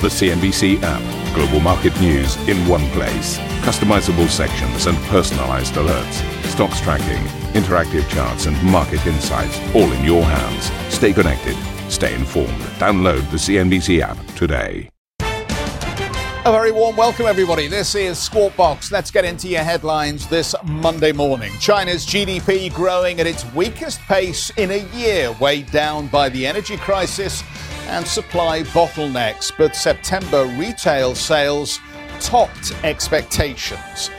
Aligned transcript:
The 0.00 0.06
CNBC 0.06 0.80
app. 0.84 1.34
Global 1.34 1.58
market 1.58 2.00
news 2.00 2.36
in 2.48 2.56
one 2.68 2.88
place. 2.90 3.36
Customizable 3.66 4.28
sections 4.28 4.86
and 4.86 4.96
personalized 5.08 5.74
alerts. 5.74 6.44
Stocks 6.44 6.80
tracking, 6.80 7.24
interactive 7.60 8.08
charts, 8.08 8.46
and 8.46 8.62
market 8.62 9.04
insights 9.08 9.58
all 9.74 9.90
in 9.90 10.04
your 10.04 10.22
hands. 10.22 10.70
Stay 10.94 11.12
connected. 11.12 11.56
Stay 11.90 12.14
informed. 12.14 12.60
Download 12.78 13.28
the 13.32 13.38
CNBC 13.38 14.00
app 14.00 14.24
today. 14.36 14.88
A 15.18 16.52
very 16.52 16.70
warm 16.70 16.94
welcome, 16.94 17.26
everybody. 17.26 17.66
This 17.66 17.96
is 17.96 18.20
Squawk 18.20 18.54
Box. 18.54 18.92
Let's 18.92 19.10
get 19.10 19.24
into 19.24 19.48
your 19.48 19.64
headlines 19.64 20.28
this 20.28 20.54
Monday 20.62 21.10
morning. 21.10 21.50
China's 21.58 22.06
GDP 22.06 22.72
growing 22.72 23.18
at 23.18 23.26
its 23.26 23.44
weakest 23.52 23.98
pace 24.02 24.50
in 24.50 24.70
a 24.70 24.86
year, 24.96 25.34
weighed 25.40 25.72
down 25.72 26.06
by 26.06 26.28
the 26.28 26.46
energy 26.46 26.76
crisis 26.76 27.42
and 27.88 28.06
supply 28.06 28.62
bottlenecks, 28.62 29.52
but 29.56 29.74
September 29.74 30.44
retail 30.56 31.14
sales 31.14 31.80
topped 32.20 32.72
expectations. 32.84 34.10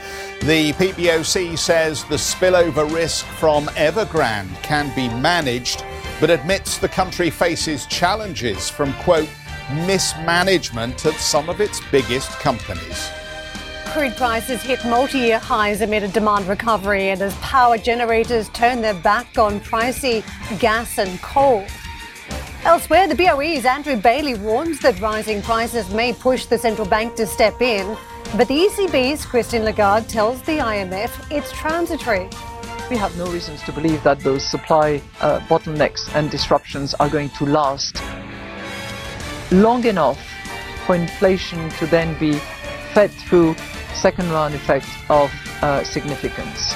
The 0.42 0.72
PBOC 0.72 1.58
says 1.58 2.04
the 2.04 2.16
spillover 2.16 2.90
risk 2.92 3.26
from 3.26 3.66
Evergrande 3.68 4.62
can 4.62 4.94
be 4.96 5.08
managed, 5.20 5.84
but 6.18 6.30
admits 6.30 6.78
the 6.78 6.88
country 6.88 7.30
faces 7.30 7.86
challenges 7.86 8.70
from, 8.70 8.92
quote, 8.94 9.28
mismanagement 9.86 11.04
at 11.06 11.14
some 11.14 11.48
of 11.48 11.60
its 11.60 11.80
biggest 11.90 12.30
companies. 12.40 13.10
Crude 13.86 14.16
prices 14.16 14.62
hit 14.62 14.84
multi 14.84 15.18
year 15.18 15.38
highs 15.38 15.80
amid 15.80 16.04
a 16.04 16.08
demand 16.08 16.46
recovery 16.46 17.10
and 17.10 17.20
as 17.20 17.34
power 17.36 17.76
generators 17.76 18.48
turn 18.50 18.80
their 18.80 18.94
back 18.94 19.36
on 19.36 19.60
pricey 19.60 20.22
gas 20.58 20.98
and 20.98 21.20
coal. 21.22 21.66
Elsewhere, 22.64 23.08
the 23.08 23.14
BOE's 23.14 23.64
Andrew 23.64 23.96
Bailey 23.96 24.34
warns 24.34 24.80
that 24.80 25.00
rising 25.00 25.40
prices 25.40 25.88
may 25.94 26.12
push 26.12 26.44
the 26.44 26.58
central 26.58 26.86
bank 26.86 27.14
to 27.14 27.26
step 27.26 27.62
in. 27.62 27.96
But 28.36 28.48
the 28.48 28.68
ECB's 28.68 29.24
Christine 29.24 29.64
Lagarde 29.64 30.06
tells 30.06 30.42
the 30.42 30.58
IMF 30.58 31.10
it's 31.32 31.50
transitory. 31.52 32.28
We 32.90 32.98
have 32.98 33.16
no 33.16 33.32
reasons 33.32 33.62
to 33.62 33.72
believe 33.72 34.02
that 34.02 34.20
those 34.20 34.44
supply 34.46 35.00
uh, 35.22 35.40
bottlenecks 35.48 36.14
and 36.14 36.30
disruptions 36.30 36.92
are 36.94 37.08
going 37.08 37.30
to 37.30 37.46
last 37.46 38.02
long 39.50 39.86
enough 39.86 40.20
for 40.84 40.96
inflation 40.96 41.70
to 41.70 41.86
then 41.86 42.18
be 42.20 42.34
fed 42.92 43.10
through 43.10 43.56
second 43.94 44.30
round 44.30 44.54
effect 44.54 44.86
of 45.08 45.32
uh, 45.62 45.82
significance. 45.82 46.74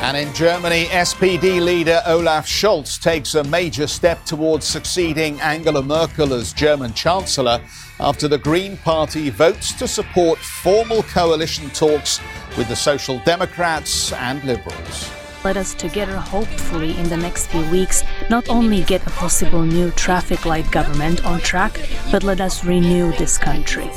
And 0.00 0.16
in 0.16 0.32
Germany, 0.32 0.84
SPD 0.86 1.60
leader 1.60 2.00
Olaf 2.06 2.46
Scholz 2.46 3.00
takes 3.02 3.34
a 3.34 3.42
major 3.44 3.88
step 3.88 4.24
towards 4.24 4.64
succeeding 4.64 5.40
Angela 5.40 5.82
Merkel 5.82 6.32
as 6.32 6.52
German 6.52 6.94
Chancellor 6.94 7.60
after 7.98 8.28
the 8.28 8.38
Green 8.38 8.76
Party 8.76 9.28
votes 9.28 9.72
to 9.72 9.88
support 9.88 10.38
formal 10.38 11.02
coalition 11.02 11.68
talks 11.70 12.20
with 12.56 12.68
the 12.68 12.76
Social 12.76 13.18
Democrats 13.24 14.12
and 14.12 14.42
Liberals. 14.44 15.10
Let 15.44 15.56
us 15.56 15.74
together, 15.74 16.16
hopefully, 16.16 16.96
in 16.96 17.08
the 17.08 17.16
next 17.16 17.48
few 17.48 17.68
weeks, 17.70 18.04
not 18.30 18.48
only 18.48 18.82
get 18.84 19.04
a 19.06 19.10
possible 19.10 19.62
new 19.62 19.90
traffic 19.92 20.46
light 20.46 20.70
government 20.70 21.24
on 21.24 21.40
track, 21.40 21.78
but 22.12 22.22
let 22.22 22.40
us 22.40 22.64
renew 22.64 23.10
this 23.12 23.36
country. 23.36 23.90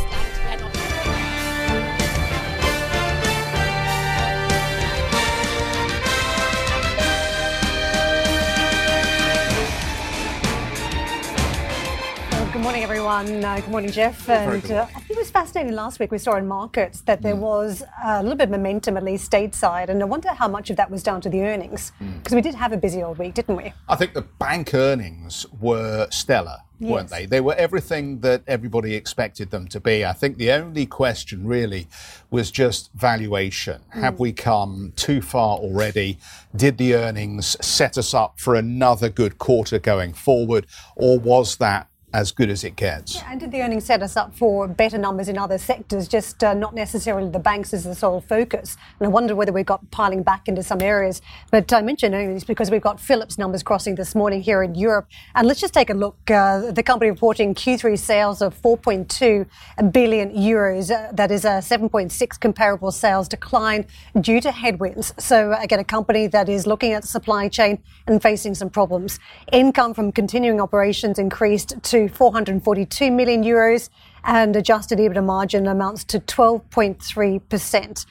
Morning, 12.71 12.85
everyone. 12.85 13.43
Uh, 13.43 13.59
good 13.59 13.67
morning, 13.67 13.91
Geoff. 13.91 14.29
And 14.29 14.71
uh, 14.71 14.87
I 14.95 14.99
think 15.01 15.09
it 15.09 15.17
was 15.17 15.29
fascinating 15.29 15.73
last 15.73 15.99
week. 15.99 16.09
We 16.09 16.17
saw 16.17 16.37
in 16.37 16.47
markets 16.47 17.01
that 17.01 17.21
there 17.21 17.35
mm. 17.35 17.39
was 17.39 17.83
a 18.01 18.23
little 18.23 18.37
bit 18.37 18.45
of 18.45 18.51
momentum, 18.51 18.95
at 18.95 19.03
least 19.03 19.29
stateside. 19.29 19.89
And 19.89 20.01
I 20.01 20.05
wonder 20.05 20.29
how 20.29 20.47
much 20.47 20.69
of 20.69 20.77
that 20.77 20.89
was 20.89 21.03
down 21.03 21.19
to 21.19 21.29
the 21.29 21.41
earnings. 21.41 21.91
Because 21.99 22.31
mm. 22.31 22.35
we 22.37 22.41
did 22.41 22.55
have 22.55 22.71
a 22.71 22.77
busy 22.77 23.03
old 23.03 23.17
week, 23.17 23.33
didn't 23.33 23.57
we? 23.57 23.73
I 23.89 23.97
think 23.97 24.13
the 24.13 24.21
bank 24.21 24.73
earnings 24.73 25.45
were 25.59 26.07
stellar. 26.11 26.59
Yes. 26.79 26.91
weren't 26.91 27.09
they? 27.09 27.25
They 27.27 27.41
were 27.41 27.53
everything 27.55 28.21
that 28.21 28.41
everybody 28.47 28.95
expected 28.95 29.51
them 29.51 29.67
to 29.67 29.79
be. 29.79 30.03
I 30.03 30.13
think 30.13 30.37
the 30.37 30.51
only 30.51 30.87
question 30.87 31.45
really 31.45 31.87
was 32.31 32.49
just 32.49 32.89
valuation. 32.95 33.81
Mm. 33.93 34.01
Have 34.01 34.19
we 34.19 34.31
come 34.31 34.93
too 34.95 35.21
far 35.21 35.57
already? 35.57 36.17
Did 36.55 36.79
the 36.79 36.95
earnings 36.95 37.55
set 37.63 37.99
us 37.99 38.15
up 38.15 38.39
for 38.39 38.55
another 38.55 39.09
good 39.09 39.37
quarter 39.37 39.77
going 39.77 40.13
forward? 40.13 40.65
Or 40.95 41.19
was 41.19 41.57
that 41.57 41.90
as 42.13 42.31
good 42.31 42.49
as 42.49 42.63
it 42.63 42.75
gets. 42.75 43.15
Yeah, 43.15 43.31
and 43.31 43.39
did 43.39 43.51
the 43.51 43.61
earnings 43.61 43.85
set 43.85 44.01
us 44.01 44.17
up 44.17 44.35
for 44.35 44.67
better 44.67 44.97
numbers 44.97 45.29
in 45.29 45.37
other 45.37 45.57
sectors, 45.57 46.07
just 46.07 46.43
uh, 46.43 46.53
not 46.53 46.75
necessarily 46.75 47.29
the 47.29 47.39
banks 47.39 47.73
as 47.73 47.83
the 47.83 47.95
sole 47.95 48.21
focus? 48.21 48.77
And 48.99 49.07
I 49.07 49.09
wonder 49.09 49.35
whether 49.35 49.53
we've 49.53 49.65
got 49.65 49.89
piling 49.91 50.23
back 50.23 50.47
into 50.47 50.63
some 50.63 50.81
areas. 50.81 51.21
But 51.51 51.71
I 51.71 51.81
mention 51.81 52.13
earnings 52.13 52.43
because 52.43 52.69
we've 52.69 52.81
got 52.81 52.99
Philips 52.99 53.37
numbers 53.37 53.63
crossing 53.63 53.95
this 53.95 54.13
morning 54.13 54.41
here 54.41 54.61
in 54.61 54.75
Europe. 54.75 55.07
And 55.35 55.47
let's 55.47 55.61
just 55.61 55.73
take 55.73 55.89
a 55.89 55.93
look. 55.93 56.17
Uh, 56.29 56.71
the 56.71 56.83
company 56.83 57.09
reporting 57.09 57.55
Q3 57.55 57.97
sales 57.97 58.41
of 58.41 58.59
4.2 58.61 59.45
billion 59.91 60.31
euros. 60.31 60.91
Uh, 60.91 61.11
that 61.13 61.31
is 61.31 61.45
a 61.45 61.59
7.6 61.61 62.39
comparable 62.39 62.91
sales 62.91 63.27
decline 63.27 63.85
due 64.19 64.41
to 64.41 64.51
headwinds. 64.51 65.13
So 65.17 65.53
again, 65.53 65.79
a 65.79 65.83
company 65.83 66.27
that 66.27 66.49
is 66.49 66.67
looking 66.67 66.91
at 66.93 67.03
the 67.03 67.07
supply 67.07 67.47
chain 67.47 67.79
and 68.07 68.21
facing 68.21 68.55
some 68.55 68.69
problems. 68.69 69.19
Income 69.51 69.93
from 69.93 70.11
continuing 70.11 70.59
operations 70.59 71.17
increased 71.17 71.81
to 71.83 72.00
442 72.09 73.11
million 73.11 73.43
euros 73.43 73.89
and 74.23 74.55
adjusted 74.55 74.99
EBITDA 74.99 75.23
margin 75.23 75.67
amounts 75.67 76.03
to 76.05 76.19
12.3%. 76.19 78.05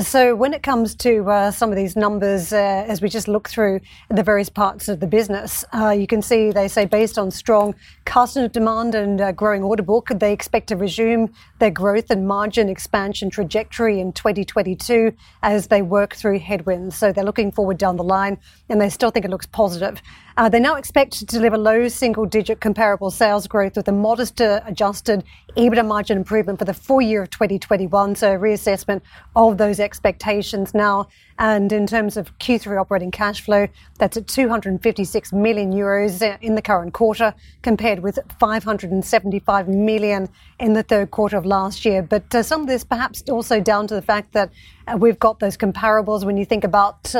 So, 0.00 0.34
when 0.34 0.52
it 0.52 0.64
comes 0.64 0.96
to 0.96 1.30
uh, 1.30 1.50
some 1.52 1.70
of 1.70 1.76
these 1.76 1.94
numbers, 1.94 2.52
uh, 2.52 2.56
as 2.88 3.00
we 3.00 3.08
just 3.08 3.28
look 3.28 3.48
through 3.48 3.80
the 4.08 4.24
various 4.24 4.48
parts 4.48 4.88
of 4.88 4.98
the 4.98 5.06
business, 5.06 5.64
uh, 5.72 5.90
you 5.90 6.08
can 6.08 6.22
see 6.22 6.50
they 6.50 6.66
say 6.66 6.86
based 6.86 7.18
on 7.18 7.30
strong 7.30 7.72
customer 8.04 8.48
demand 8.48 8.96
and 8.96 9.20
uh, 9.20 9.30
growing 9.30 9.62
order 9.62 9.84
book, 9.84 10.08
they 10.16 10.32
expect 10.32 10.66
to 10.68 10.76
resume 10.76 11.32
their 11.60 11.70
growth 11.70 12.10
and 12.10 12.26
margin 12.26 12.68
expansion 12.68 13.30
trajectory 13.30 14.00
in 14.00 14.12
2022 14.12 15.12
as 15.44 15.68
they 15.68 15.82
work 15.82 16.16
through 16.16 16.40
headwinds. 16.40 16.96
So, 16.96 17.12
they're 17.12 17.22
looking 17.22 17.52
forward 17.52 17.78
down 17.78 17.96
the 17.96 18.04
line 18.04 18.38
and 18.68 18.80
they 18.80 18.90
still 18.90 19.12
think 19.12 19.24
it 19.24 19.30
looks 19.30 19.46
positive. 19.46 20.02
Uh, 20.38 20.50
they 20.50 20.60
now 20.60 20.74
expect 20.74 21.14
to 21.14 21.24
deliver 21.24 21.56
low 21.56 21.88
single 21.88 22.26
digit 22.26 22.60
comparable 22.60 23.10
sales 23.10 23.46
growth 23.46 23.74
with 23.74 23.88
a 23.88 23.92
modest 23.92 24.38
uh, 24.38 24.60
adjusted 24.66 25.24
EBITDA 25.56 25.86
margin 25.86 26.18
improvement 26.18 26.58
for 26.58 26.66
the 26.66 26.74
full 26.74 27.00
year 27.00 27.22
of 27.22 27.30
2021. 27.30 28.14
So, 28.14 28.34
a 28.34 28.38
reassessment 28.38 29.00
of 29.34 29.56
those 29.56 29.80
expectations 29.80 30.74
now. 30.74 31.08
And 31.38 31.72
in 31.72 31.86
terms 31.86 32.18
of 32.18 32.38
Q3 32.38 32.78
operating 32.78 33.10
cash 33.10 33.40
flow, 33.40 33.66
that's 33.98 34.18
at 34.18 34.26
256 34.26 35.32
million 35.32 35.72
euros 35.72 36.20
uh, 36.20 36.36
in 36.42 36.54
the 36.54 36.62
current 36.62 36.92
quarter, 36.92 37.32
compared 37.62 38.00
with 38.00 38.18
575 38.38 39.68
million 39.68 40.28
in 40.60 40.74
the 40.74 40.82
third 40.82 41.12
quarter 41.12 41.38
of 41.38 41.46
last 41.46 41.86
year. 41.86 42.02
But 42.02 42.34
uh, 42.34 42.42
some 42.42 42.60
of 42.60 42.66
this 42.66 42.84
perhaps 42.84 43.22
also 43.30 43.58
down 43.58 43.86
to 43.86 43.94
the 43.94 44.02
fact 44.02 44.32
that 44.34 44.50
uh, 44.86 44.98
we've 44.98 45.18
got 45.18 45.40
those 45.40 45.56
comparables 45.56 46.24
when 46.24 46.36
you 46.36 46.44
think 46.44 46.64
about 46.64 47.14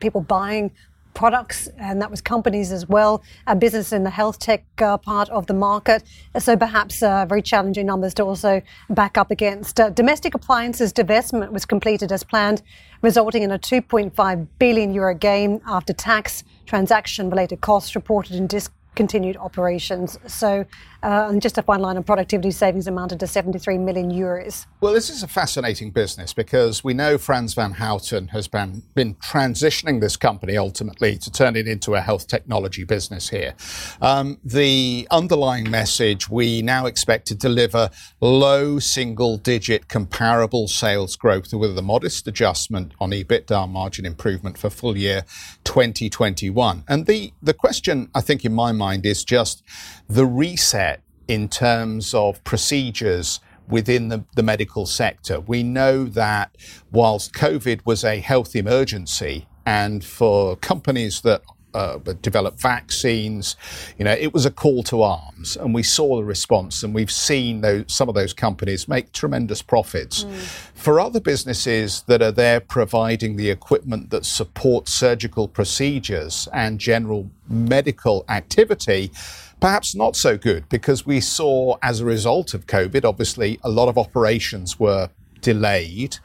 people 0.00 0.20
buying 0.20 0.70
products, 1.20 1.68
and 1.76 2.00
that 2.00 2.10
was 2.10 2.22
companies 2.22 2.72
as 2.72 2.88
well, 2.88 3.22
a 3.46 3.54
business 3.54 3.92
in 3.92 4.04
the 4.04 4.08
health 4.20 4.38
tech 4.38 4.64
uh, 4.80 4.96
part 4.96 5.28
of 5.28 5.46
the 5.48 5.52
market. 5.52 6.02
So 6.38 6.56
perhaps 6.56 7.02
uh, 7.02 7.26
very 7.26 7.42
challenging 7.42 7.84
numbers 7.84 8.14
to 8.14 8.22
also 8.24 8.62
back 8.88 9.18
up 9.18 9.30
against. 9.30 9.78
Uh, 9.78 9.90
domestic 9.90 10.34
appliances 10.34 10.94
divestment 10.94 11.52
was 11.52 11.66
completed 11.66 12.10
as 12.10 12.24
planned, 12.24 12.62
resulting 13.02 13.42
in 13.42 13.50
a 13.50 13.58
2.5 13.58 14.46
billion 14.58 14.94
euro 14.94 15.14
gain 15.14 15.60
after 15.66 15.92
tax 15.92 16.42
transaction 16.64 17.28
related 17.28 17.60
costs 17.60 17.94
reported 17.94 18.34
in 18.34 18.46
disc 18.46 18.72
continued 18.94 19.36
operations. 19.36 20.18
So, 20.26 20.64
uh, 21.02 21.28
and 21.30 21.40
just 21.40 21.56
a 21.56 21.62
fine 21.62 21.80
line 21.80 21.96
on 21.96 22.02
productivity 22.02 22.50
savings 22.50 22.86
amounted 22.86 23.20
to 23.20 23.26
73 23.26 23.78
million 23.78 24.10
euros. 24.10 24.66
Well, 24.80 24.92
this 24.92 25.08
is 25.08 25.22
a 25.22 25.28
fascinating 25.28 25.90
business 25.90 26.32
because 26.32 26.84
we 26.84 26.92
know 26.92 27.16
Frans 27.16 27.54
van 27.54 27.72
Houten 27.72 28.28
has 28.28 28.48
been, 28.48 28.82
been 28.94 29.14
transitioning 29.16 30.00
this 30.00 30.16
company 30.16 30.56
ultimately 30.56 31.16
to 31.18 31.30
turn 31.30 31.56
it 31.56 31.66
into 31.66 31.94
a 31.94 32.00
health 32.00 32.26
technology 32.26 32.84
business 32.84 33.30
here. 33.30 33.54
Um, 34.02 34.38
the 34.44 35.06
underlying 35.10 35.70
message 35.70 36.28
we 36.28 36.60
now 36.60 36.86
expect 36.86 37.26
to 37.28 37.34
deliver 37.34 37.90
low 38.20 38.78
single 38.78 39.38
digit 39.38 39.88
comparable 39.88 40.68
sales 40.68 41.16
growth 41.16 41.52
with 41.54 41.78
a 41.78 41.82
modest 41.82 42.28
adjustment 42.28 42.92
on 43.00 43.10
EBITDA 43.10 43.68
margin 43.68 44.04
improvement 44.04 44.58
for 44.58 44.68
full 44.68 44.96
year 44.96 45.24
2021. 45.64 46.84
And 46.88 47.06
the, 47.06 47.32
the 47.42 47.54
question, 47.54 48.10
I 48.14 48.20
think, 48.20 48.44
in 48.44 48.52
my 48.52 48.72
mind 48.72 48.89
is 48.94 49.24
just 49.24 49.62
the 50.08 50.26
reset 50.26 51.02
in 51.28 51.48
terms 51.48 52.12
of 52.14 52.42
procedures 52.44 53.40
within 53.68 54.08
the, 54.08 54.24
the 54.34 54.42
medical 54.42 54.84
sector. 54.84 55.40
We 55.40 55.62
know 55.62 56.04
that 56.04 56.56
whilst 56.90 57.32
COVID 57.34 57.86
was 57.86 58.04
a 58.04 58.18
health 58.18 58.56
emergency, 58.56 59.46
and 59.64 60.04
for 60.04 60.56
companies 60.56 61.20
that 61.20 61.42
uh, 61.74 61.98
develop 62.22 62.58
vaccines. 62.58 63.56
You 63.98 64.04
know, 64.04 64.12
it 64.12 64.32
was 64.32 64.46
a 64.46 64.50
call 64.50 64.82
to 64.84 65.02
arms, 65.02 65.56
and 65.56 65.74
we 65.74 65.82
saw 65.82 66.16
the 66.16 66.24
response, 66.24 66.82
and 66.82 66.94
we've 66.94 67.10
seen 67.10 67.60
those, 67.60 67.84
some 67.88 68.08
of 68.08 68.14
those 68.14 68.32
companies 68.32 68.88
make 68.88 69.12
tremendous 69.12 69.62
profits. 69.62 70.24
Mm. 70.24 70.34
For 70.74 71.00
other 71.00 71.20
businesses 71.20 72.02
that 72.02 72.22
are 72.22 72.32
there 72.32 72.60
providing 72.60 73.36
the 73.36 73.50
equipment 73.50 74.10
that 74.10 74.24
supports 74.24 74.92
surgical 74.92 75.48
procedures 75.48 76.48
and 76.52 76.78
general 76.78 77.30
medical 77.48 78.24
activity, 78.28 79.10
perhaps 79.60 79.94
not 79.94 80.16
so 80.16 80.38
good 80.38 80.68
because 80.68 81.04
we 81.04 81.20
saw 81.20 81.76
as 81.82 82.00
a 82.00 82.04
result 82.04 82.54
of 82.54 82.66
COVID, 82.66 83.04
obviously, 83.04 83.60
a 83.62 83.68
lot 83.68 83.88
of 83.88 83.98
operations 83.98 84.80
were 84.80 85.10
delayed, 85.40 86.18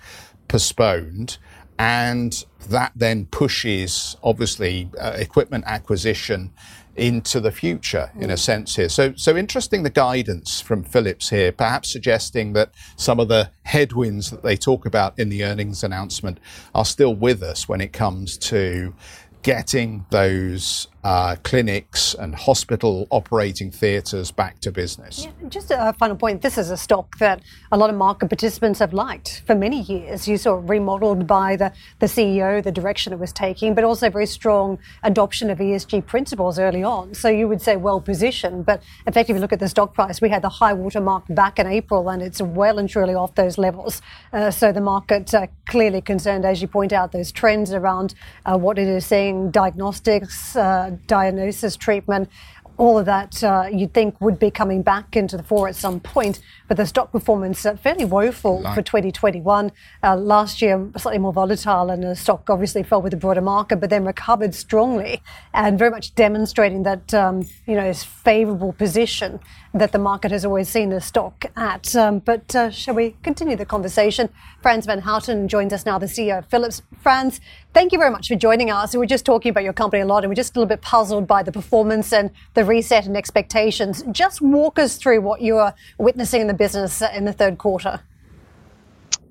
postponed, 0.48 1.38
and 1.77 2.45
that 2.69 2.92
then 2.95 3.25
pushes, 3.25 4.16
obviously, 4.24 4.89
uh, 5.00 5.13
equipment 5.18 5.66
acquisition 5.68 6.51
into 6.95 7.42
the 7.42 7.51
future 7.51 8.10
in 8.18 8.30
a 8.30 8.38
sense 8.38 8.77
here. 8.77 8.88
So, 8.88 9.13
so 9.16 9.36
interesting 9.36 9.83
the 9.83 9.89
guidance 9.89 10.62
from 10.62 10.83
Philips 10.83 11.30
here, 11.30 11.51
perhaps 11.51 11.92
suggesting 11.92 12.54
that 12.54 12.72
some 12.95 13.19
of 13.19 13.27
the 13.27 13.51
headwinds 13.63 14.31
that 14.31 14.44
they 14.44 14.56
talk 14.56 14.86
about 14.86 15.18
in 15.19 15.30
the 15.30 15.44
earnings 15.44 15.83
announcement 15.83 16.39
are 16.74 16.86
still 16.86 17.13
with 17.13 17.44
us 17.44 17.68
when 17.68 17.81
it 17.81 17.92
comes 17.92 18.38
to 18.38 18.94
getting 19.42 20.06
those 20.10 20.88
uh, 21.06 21.36
clinics 21.44 22.16
and 22.16 22.34
hospital 22.34 23.07
operating 23.12 23.69
theatres 23.69 24.31
back 24.31 24.60
to 24.60 24.72
business. 24.72 25.25
Yeah, 25.25 25.50
just 25.50 25.69
a 25.69 25.94
final 25.94 26.16
point 26.16 26.42
this 26.42 26.57
is 26.57 26.72
a 26.72 26.78
stock 26.78 27.19
that 27.19 27.44
a 27.72 27.78
lot 27.78 27.92
of 27.92 27.96
market 27.96 28.28
participants 28.28 28.80
have 28.80 28.92
liked 28.92 29.44
for 29.46 29.54
many 29.54 29.81
years. 29.81 30.28
You 30.28 30.38
saw 30.38 30.57
it 30.57 30.62
remodeled 30.62 31.28
by 31.28 31.57
the, 31.57 31.72
the 32.00 32.07
CEO, 32.07 32.63
the 32.63 32.72
direction 32.72 33.13
it 33.13 33.19
was 33.19 33.31
taking, 33.31 33.75
but 33.75 33.84
also 33.84 34.10
very 34.10 34.25
strong 34.25 34.80
adoption 35.04 35.52
of 35.52 35.60
ESG 35.60 36.07
principles 36.07 36.57
early 36.57 36.84
on. 36.84 37.13
So 37.13 37.30
you 37.30 37.48
would 37.48 37.62
say 37.62 37.75
well 37.75 38.01
positioned, 38.01 38.66
but 38.66 38.81
effectively 39.06 39.40
look 39.40 39.54
at 39.54 39.60
the 39.60 39.69
stock 39.69 39.94
price. 39.94 40.22
We 40.22 40.30
had 40.30 40.42
the 40.42 40.50
high 40.50 40.74
water 40.74 41.01
mark 41.01 41.25
back 41.30 41.60
in 41.60 41.68
April 41.68 42.10
and 42.10 42.24
it's 42.24 42.42
well 42.42 42.80
and 42.80 42.90
truly 42.90 43.13
off 43.13 43.36
those 43.36 43.60
levels. 43.60 44.01
Uh, 44.34 44.50
so 44.50 44.72
the 44.72 44.81
market 44.81 45.31
uh, 45.36 45.46
clearly 45.68 46.01
concerned, 46.01 46.46
as 46.46 46.63
you 46.63 46.68
point 46.68 46.94
out, 46.94 47.12
those 47.12 47.31
trends 47.31 47.74
around 47.74 48.16
uh, 48.48 48.58
what 48.58 48.80
it 48.80 48.88
is 48.88 49.06
saying, 49.06 49.51
diagnostics 49.51 50.56
uh, 50.56 50.95
diagnosis, 51.08 51.76
treatment, 51.76 52.30
all 52.78 52.98
of 52.98 53.06
that 53.06 53.44
uh, 53.44 53.70
you'd 53.72 53.94
think 53.94 54.20
would 54.20 54.38
be 54.38 54.52
coming 54.52 54.82
back 54.82 55.16
into 55.16 55.38
the 55.38 55.44
fore 55.44 55.68
at 55.68 55.76
some 55.76 56.00
point. 56.00 56.40
But 56.68 56.78
the 56.78 56.86
stock 56.86 57.12
performance 57.12 57.66
uh, 57.66 57.76
fairly 57.76 58.06
woeful 58.06 58.64
for 58.74 58.82
2021. 58.82 59.72
Uh, 60.04 60.16
last 60.16 60.62
year, 60.62 60.90
slightly 60.98 61.20
more 61.20 61.34
volatile, 61.34 61.90
and 61.90 62.04
the 62.04 62.16
stock 62.16 62.50
obviously 62.50 62.84
fell 62.84 63.02
with 63.02 63.12
the 63.12 63.18
broader 63.18 63.42
market, 63.42 63.78
but 63.78 63.90
then 63.90 64.04
recovered 64.06 64.54
strongly 64.54 65.22
and 65.54 65.80
very 65.80 65.92
much 65.92 66.16
demonstrating 66.16 66.84
that 66.84 67.14
um, 67.14 67.48
you 67.66 67.76
know 67.76 67.84
its 67.86 68.04
favourable 68.04 68.74
position 68.74 69.40
that 69.75 69.92
the 69.92 70.00
market 70.00 70.31
has 70.31 70.45
always 70.45 70.69
seen 70.69 70.89
the 70.89 71.01
stock 71.01 71.45
at. 71.57 71.94
Um, 71.98 72.19
but 72.19 72.56
uh, 72.56 72.72
shall 72.72 72.95
we 72.95 73.18
continue 73.24 73.57
the 73.57 73.66
conversation? 73.66 74.30
Frans 74.62 74.86
van 74.86 75.00
Houten 75.00 75.50
joins 75.50 75.74
us 75.74 75.86
now, 75.86 76.00
the 76.00 76.06
CEO 76.06 76.39
of 76.39 76.45
Philips. 76.45 76.81
Frans, 77.01 77.42
thank 77.74 77.92
you 77.92 77.98
very 77.98 78.10
much 78.10 78.30
for 78.30 78.36
joining 78.36 78.72
us. 78.72 78.94
We 78.94 79.00
were 79.00 79.06
just 79.06 79.25
talking 79.25 79.50
about 79.50 79.66
your 79.66 79.74
company 79.74 80.01
a 80.01 80.06
lot, 80.06 80.24
and 80.24 80.31
we're 80.31 80.36
just 80.36 80.56
a 80.56 80.60
little 80.60 80.69
bit 80.69 80.81
puzzled 80.81 81.27
by 81.27 81.44
the 81.44 81.51
performance 81.51 82.13
and 82.13 82.31
the 82.54 82.63
reset 82.63 83.06
and 83.06 83.18
expectations. 83.18 84.01
Just 84.12 84.42
walk 84.42 84.80
us 84.80 84.95
through 84.95 85.19
what 85.19 85.42
you 85.42 85.57
are 85.57 85.75
witnessing 85.98 86.39
in 86.39 86.48
the 86.48 86.54
business 86.54 87.01
in 87.01 87.25
the 87.25 87.33
third 87.33 87.57
quarter. 87.57 88.00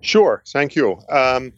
Sure, 0.02 0.42
thank 0.48 0.76
you. 0.76 0.98
Um, 1.08 1.54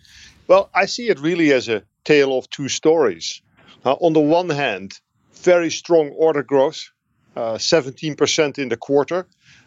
well, 0.47 0.71
I 0.73 0.87
see 0.87 1.09
it 1.09 1.19
really 1.19 1.53
as 1.53 1.69
a 1.69 1.83
tale 2.05 2.39
of 2.39 2.49
two 2.51 2.69
stories. 2.69 3.43
Uh, 3.85 3.95
on 3.95 4.13
the 4.13 4.21
one 4.21 4.49
hand, 4.49 5.01
very 5.35 5.71
strong 5.71 6.11
order 6.11 6.45
growth 6.45 6.89
17% 7.37 8.59
uh, 8.59 8.63
in 8.63 8.69
the 8.69 8.77
quarter, 8.77 9.27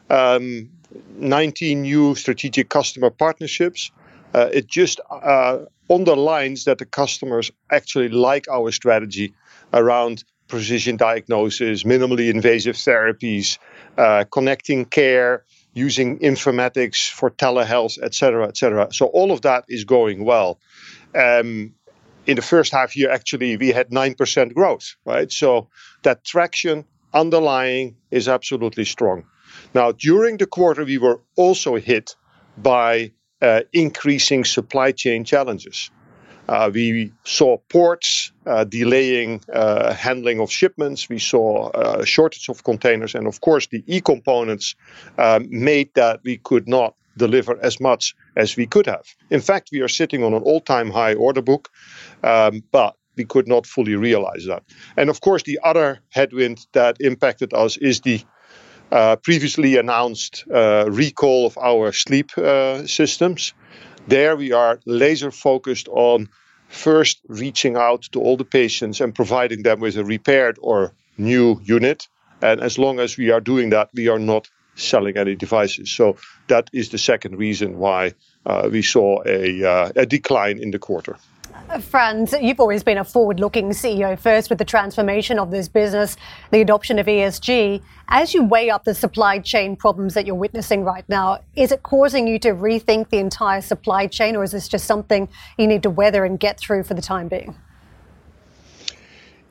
um, 0.09 0.69
19 1.17 1.81
new 1.81 2.15
strategic 2.15 2.69
customer 2.69 3.09
partnerships. 3.09 3.91
Uh, 4.33 4.49
it 4.53 4.67
just 4.67 4.99
uh, 5.09 5.59
underlines 5.89 6.65
that 6.65 6.77
the 6.77 6.85
customers 6.85 7.51
actually 7.71 8.09
like 8.09 8.47
our 8.47 8.71
strategy 8.71 9.33
around 9.73 10.23
precision 10.47 10.97
diagnosis, 10.97 11.83
minimally 11.83 12.29
invasive 12.29 12.75
therapies, 12.75 13.59
connecting 14.31 14.85
care, 14.85 15.43
using 15.73 16.19
informatics 16.19 17.09
for 17.09 17.29
telehealth, 17.29 18.01
etc., 18.01 18.47
etc. 18.47 18.87
So 18.91 19.07
all 19.07 19.31
of 19.31 19.41
that 19.41 19.65
is 19.67 19.83
going 19.83 20.25
well. 20.25 20.59
Um, 21.15 21.73
in 22.25 22.35
the 22.35 22.41
first 22.41 22.71
half 22.71 22.95
year, 22.95 23.09
actually, 23.09 23.57
we 23.57 23.69
had 23.69 23.89
9% 23.89 24.53
growth, 24.53 24.95
right? 25.05 25.31
So 25.31 25.69
that 26.03 26.23
traction 26.23 26.85
underlying 27.13 27.95
is 28.11 28.27
absolutely 28.27 28.85
strong. 28.85 29.25
Now, 29.73 29.91
during 29.91 30.37
the 30.37 30.45
quarter, 30.45 30.83
we 30.85 30.97
were 30.97 31.21
also 31.35 31.75
hit 31.75 32.15
by 32.57 33.11
uh, 33.41 33.61
increasing 33.73 34.45
supply 34.45 34.91
chain 34.91 35.23
challenges. 35.23 35.91
Uh, 36.47 36.71
we 36.73 37.13
saw 37.23 37.57
ports 37.69 38.31
uh, 38.47 38.63
delaying 38.63 39.39
uh, 39.53 39.93
handling 39.93 40.39
of 40.39 40.51
shipments. 40.51 41.07
We 41.07 41.19
saw 41.19 41.69
a 41.69 41.99
uh, 41.99 42.05
shortage 42.05 42.49
of 42.49 42.63
containers. 42.63 43.13
And 43.13 43.27
of 43.27 43.39
course, 43.39 43.67
the 43.67 43.83
e 43.85 44.01
components 44.01 44.75
um, 45.19 45.47
made 45.51 45.93
that 45.93 46.21
we 46.23 46.37
could 46.37 46.67
not 46.67 46.95
deliver 47.17 47.55
as 47.63 47.79
much 47.79 48.15
as 48.35 48.57
we 48.57 48.65
could 48.65 48.87
have. 48.87 49.05
In 49.29 49.41
fact, 49.41 49.69
we 49.71 49.81
are 49.81 49.87
sitting 49.87 50.23
on 50.23 50.33
an 50.33 50.41
all 50.41 50.61
time 50.61 50.89
high 50.89 51.13
order 51.13 51.43
book. 51.43 51.69
Um, 52.23 52.63
but 52.71 52.95
we 53.19 53.25
could 53.25 53.47
not 53.47 53.67
fully 53.67 53.95
realize 53.95 54.45
that. 54.45 54.63
And 54.97 55.09
of 55.09 55.19
course, 55.19 55.43
the 55.43 55.59
other 55.63 55.99
headwind 56.09 56.65
that 56.71 56.97
impacted 57.01 57.53
us 57.53 57.77
is 57.77 57.99
the 58.01 58.23
uh, 58.91 59.17
previously 59.17 59.77
announced 59.77 60.45
uh, 60.51 60.85
recall 60.89 61.45
of 61.45 61.57
our 61.57 61.91
sleep 61.91 62.35
uh, 62.37 62.87
systems. 62.87 63.53
There 64.07 64.35
we 64.35 64.51
are 64.53 64.79
laser 64.85 65.31
focused 65.31 65.87
on 65.89 66.29
first 66.69 67.19
reaching 67.27 67.75
out 67.75 68.03
to 68.11 68.21
all 68.21 68.37
the 68.37 68.45
patients 68.45 69.01
and 69.01 69.13
providing 69.13 69.63
them 69.63 69.79
with 69.79 69.97
a 69.97 70.03
repaired 70.03 70.57
or 70.61 70.93
new 71.17 71.59
unit. 71.63 72.07
And 72.41 72.61
as 72.61 72.77
long 72.77 72.99
as 72.99 73.17
we 73.17 73.31
are 73.31 73.41
doing 73.41 73.71
that, 73.71 73.89
we 73.93 74.07
are 74.07 74.19
not 74.19 74.49
selling 74.75 75.17
any 75.17 75.35
devices. 75.35 75.91
So 75.91 76.15
that 76.47 76.69
is 76.71 76.89
the 76.89 76.97
second 76.97 77.37
reason 77.37 77.77
why 77.77 78.13
uh, 78.45 78.69
we 78.71 78.81
saw 78.81 79.21
a, 79.25 79.63
uh, 79.63 79.91
a 79.95 80.05
decline 80.05 80.57
in 80.63 80.71
the 80.71 80.79
quarter. 80.79 81.17
Frans, 81.81 82.33
you've 82.41 82.59
always 82.59 82.83
been 82.83 82.97
a 82.97 83.03
forward 83.03 83.39
looking 83.39 83.69
CEO, 83.69 84.17
first 84.17 84.49
with 84.49 84.59
the 84.59 84.65
transformation 84.65 85.39
of 85.39 85.51
this 85.51 85.67
business, 85.67 86.17
the 86.51 86.61
adoption 86.61 86.99
of 86.99 87.05
ESG. 87.05 87.81
As 88.07 88.33
you 88.33 88.43
weigh 88.43 88.69
up 88.69 88.83
the 88.83 88.95
supply 88.95 89.39
chain 89.39 89.75
problems 89.75 90.13
that 90.13 90.25
you're 90.25 90.35
witnessing 90.35 90.83
right 90.83 91.05
now, 91.07 91.39
is 91.55 91.71
it 91.71 91.83
causing 91.83 92.27
you 92.27 92.39
to 92.39 92.49
rethink 92.49 93.09
the 93.09 93.17
entire 93.17 93.61
supply 93.61 94.07
chain, 94.07 94.35
or 94.35 94.43
is 94.43 94.51
this 94.51 94.67
just 94.67 94.85
something 94.85 95.29
you 95.57 95.67
need 95.67 95.83
to 95.83 95.89
weather 95.89 96.25
and 96.25 96.39
get 96.39 96.59
through 96.59 96.83
for 96.83 96.93
the 96.93 97.01
time 97.01 97.27
being? 97.27 97.55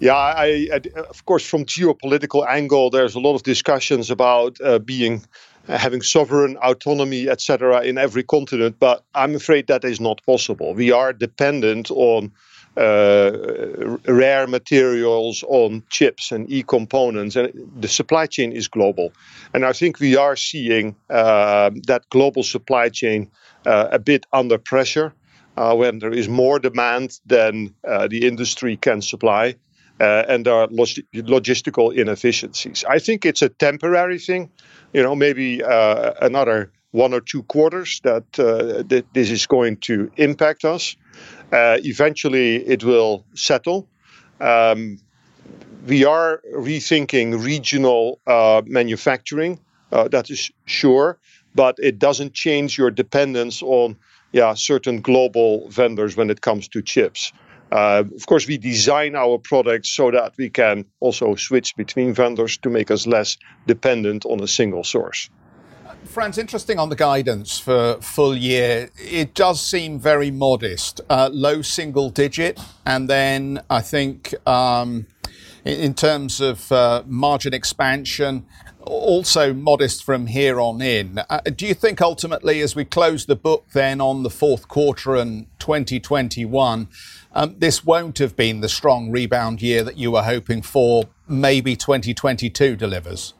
Yeah, 0.00 0.14
I, 0.14 0.68
I, 0.72 0.80
of 0.96 1.24
course, 1.24 1.44
from 1.44 1.64
geopolitical 1.64 2.46
angle, 2.46 2.90
there's 2.90 3.16
a 3.16 3.20
lot 3.20 3.34
of 3.34 3.42
discussions 3.42 4.10
about 4.10 4.60
uh, 4.60 4.78
being 4.78 5.24
having 5.68 6.02
sovereign 6.02 6.56
autonomy, 6.58 7.28
etc., 7.28 7.82
in 7.82 7.98
every 7.98 8.22
continent. 8.22 8.76
But 8.78 9.04
I'm 9.14 9.34
afraid 9.34 9.66
that 9.66 9.84
is 9.84 10.00
not 10.00 10.22
possible. 10.24 10.74
We 10.74 10.90
are 10.92 11.12
dependent 11.12 11.90
on 11.90 12.32
uh, 12.76 13.98
rare 14.06 14.46
materials, 14.46 15.44
on 15.48 15.82
chips 15.90 16.32
and 16.32 16.50
e-components, 16.50 17.36
and 17.36 17.52
the 17.80 17.88
supply 17.88 18.26
chain 18.26 18.52
is 18.52 18.68
global. 18.68 19.12
And 19.52 19.64
I 19.64 19.72
think 19.72 19.98
we 19.98 20.16
are 20.16 20.36
seeing 20.36 20.94
uh, 21.10 21.70
that 21.86 22.08
global 22.10 22.42
supply 22.42 22.88
chain 22.88 23.30
uh, 23.66 23.88
a 23.90 23.98
bit 23.98 24.26
under 24.32 24.58
pressure. 24.58 25.12
Uh, 25.56 25.74
when 25.74 25.98
there 25.98 26.12
is 26.12 26.28
more 26.28 26.60
demand 26.60 27.18
than 27.26 27.74
uh, 27.84 28.06
the 28.06 28.28
industry 28.28 28.76
can 28.76 29.02
supply, 29.02 29.56
uh, 30.00 30.24
and 30.28 30.46
are 30.48 30.68
log- 30.70 31.04
logistical 31.14 31.94
inefficiencies. 31.94 32.84
I 32.88 32.98
think 32.98 33.26
it's 33.26 33.42
a 33.42 33.48
temporary 33.48 34.18
thing 34.18 34.50
you 34.92 35.02
know, 35.02 35.14
maybe 35.14 35.62
uh, 35.62 36.14
another 36.22 36.72
one 36.92 37.12
or 37.12 37.20
two 37.20 37.42
quarters 37.44 38.00
that, 38.04 38.24
uh, 38.38 38.82
this 39.12 39.30
is 39.30 39.46
going 39.46 39.76
to 39.76 40.10
impact 40.16 40.64
us. 40.64 40.96
Uh, 41.52 41.78
eventually, 41.82 42.56
it 42.56 42.84
will 42.84 43.24
settle. 43.34 43.86
Um, 44.40 44.98
we 45.86 46.04
are 46.04 46.40
rethinking 46.54 47.42
regional 47.44 48.20
uh, 48.26 48.62
manufacturing. 48.66 49.60
Uh, 49.92 50.08
that 50.08 50.30
is 50.30 50.50
sure, 50.66 51.18
but 51.54 51.76
it 51.78 51.98
doesn't 51.98 52.34
change 52.34 52.76
your 52.78 52.90
dependence 52.90 53.62
on 53.62 53.96
yeah 54.32 54.52
certain 54.54 55.00
global 55.00 55.68
vendors 55.70 56.16
when 56.16 56.28
it 56.30 56.42
comes 56.42 56.68
to 56.68 56.82
chips. 56.82 57.32
Uh, 57.70 58.04
of 58.14 58.26
course, 58.26 58.46
we 58.46 58.58
design 58.58 59.14
our 59.14 59.38
products 59.38 59.90
so 59.90 60.10
that 60.10 60.32
we 60.38 60.48
can 60.48 60.84
also 61.00 61.34
switch 61.34 61.76
between 61.76 62.14
vendors 62.14 62.56
to 62.58 62.70
make 62.70 62.90
us 62.90 63.06
less 63.06 63.36
dependent 63.66 64.24
on 64.24 64.40
a 64.42 64.48
single 64.48 64.84
source. 64.84 65.28
Frans, 66.04 66.38
interesting 66.38 66.78
on 66.78 66.88
the 66.88 66.96
guidance 66.96 67.58
for 67.58 67.98
full 68.00 68.34
year. 68.34 68.88
It 68.96 69.34
does 69.34 69.60
seem 69.60 69.98
very 69.98 70.30
modest, 70.30 71.02
uh, 71.10 71.28
low 71.30 71.60
single 71.60 72.08
digit, 72.08 72.58
and 72.86 73.10
then 73.10 73.60
I 73.68 73.82
think 73.82 74.34
um, 74.48 75.06
in 75.64 75.92
terms 75.92 76.40
of 76.40 76.72
uh, 76.72 77.02
margin 77.06 77.52
expansion, 77.52 78.46
also 78.88 79.52
modest 79.52 80.04
from 80.04 80.26
here 80.26 80.60
on 80.60 80.80
in. 80.82 81.20
Uh, 81.30 81.40
do 81.40 81.66
you 81.66 81.74
think 81.74 82.00
ultimately, 82.00 82.60
as 82.60 82.74
we 82.74 82.84
close 82.84 83.26
the 83.26 83.36
book 83.36 83.66
then 83.72 84.00
on 84.00 84.22
the 84.22 84.30
fourth 84.30 84.68
quarter 84.68 85.16
and 85.16 85.46
2021, 85.58 86.88
um, 87.32 87.54
this 87.58 87.84
won't 87.84 88.18
have 88.18 88.36
been 88.36 88.60
the 88.60 88.68
strong 88.68 89.10
rebound 89.10 89.62
year 89.62 89.82
that 89.84 89.96
you 89.96 90.10
were 90.10 90.22
hoping 90.22 90.62
for? 90.62 91.04
Maybe 91.26 91.76
2022 91.76 92.76
delivers. 92.76 93.34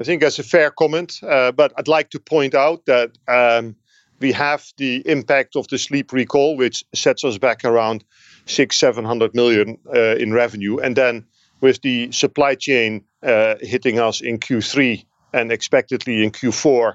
I 0.00 0.04
think 0.04 0.22
that's 0.22 0.38
a 0.38 0.42
fair 0.42 0.70
comment, 0.70 1.20
uh, 1.22 1.52
but 1.52 1.72
I'd 1.76 1.88
like 1.88 2.08
to 2.10 2.18
point 2.18 2.54
out 2.54 2.86
that 2.86 3.12
um, 3.28 3.76
we 4.18 4.32
have 4.32 4.64
the 4.78 5.02
impact 5.06 5.56
of 5.56 5.68
the 5.68 5.78
sleep 5.78 6.12
recall, 6.12 6.56
which 6.56 6.84
sets 6.94 7.22
us 7.22 7.36
back 7.36 7.64
around 7.64 8.04
six, 8.46 8.76
seven 8.76 9.04
hundred 9.04 9.34
million 9.34 9.78
uh, 9.94 10.16
in 10.16 10.32
revenue, 10.32 10.78
and 10.78 10.96
then 10.96 11.26
with 11.60 11.80
the 11.82 12.10
supply 12.12 12.54
chain 12.54 13.04
uh, 13.22 13.56
hitting 13.60 13.98
us 13.98 14.20
in 14.20 14.38
Q3 14.38 15.04
and 15.32 15.52
expectedly 15.52 16.24
in 16.24 16.30
Q4, 16.30 16.94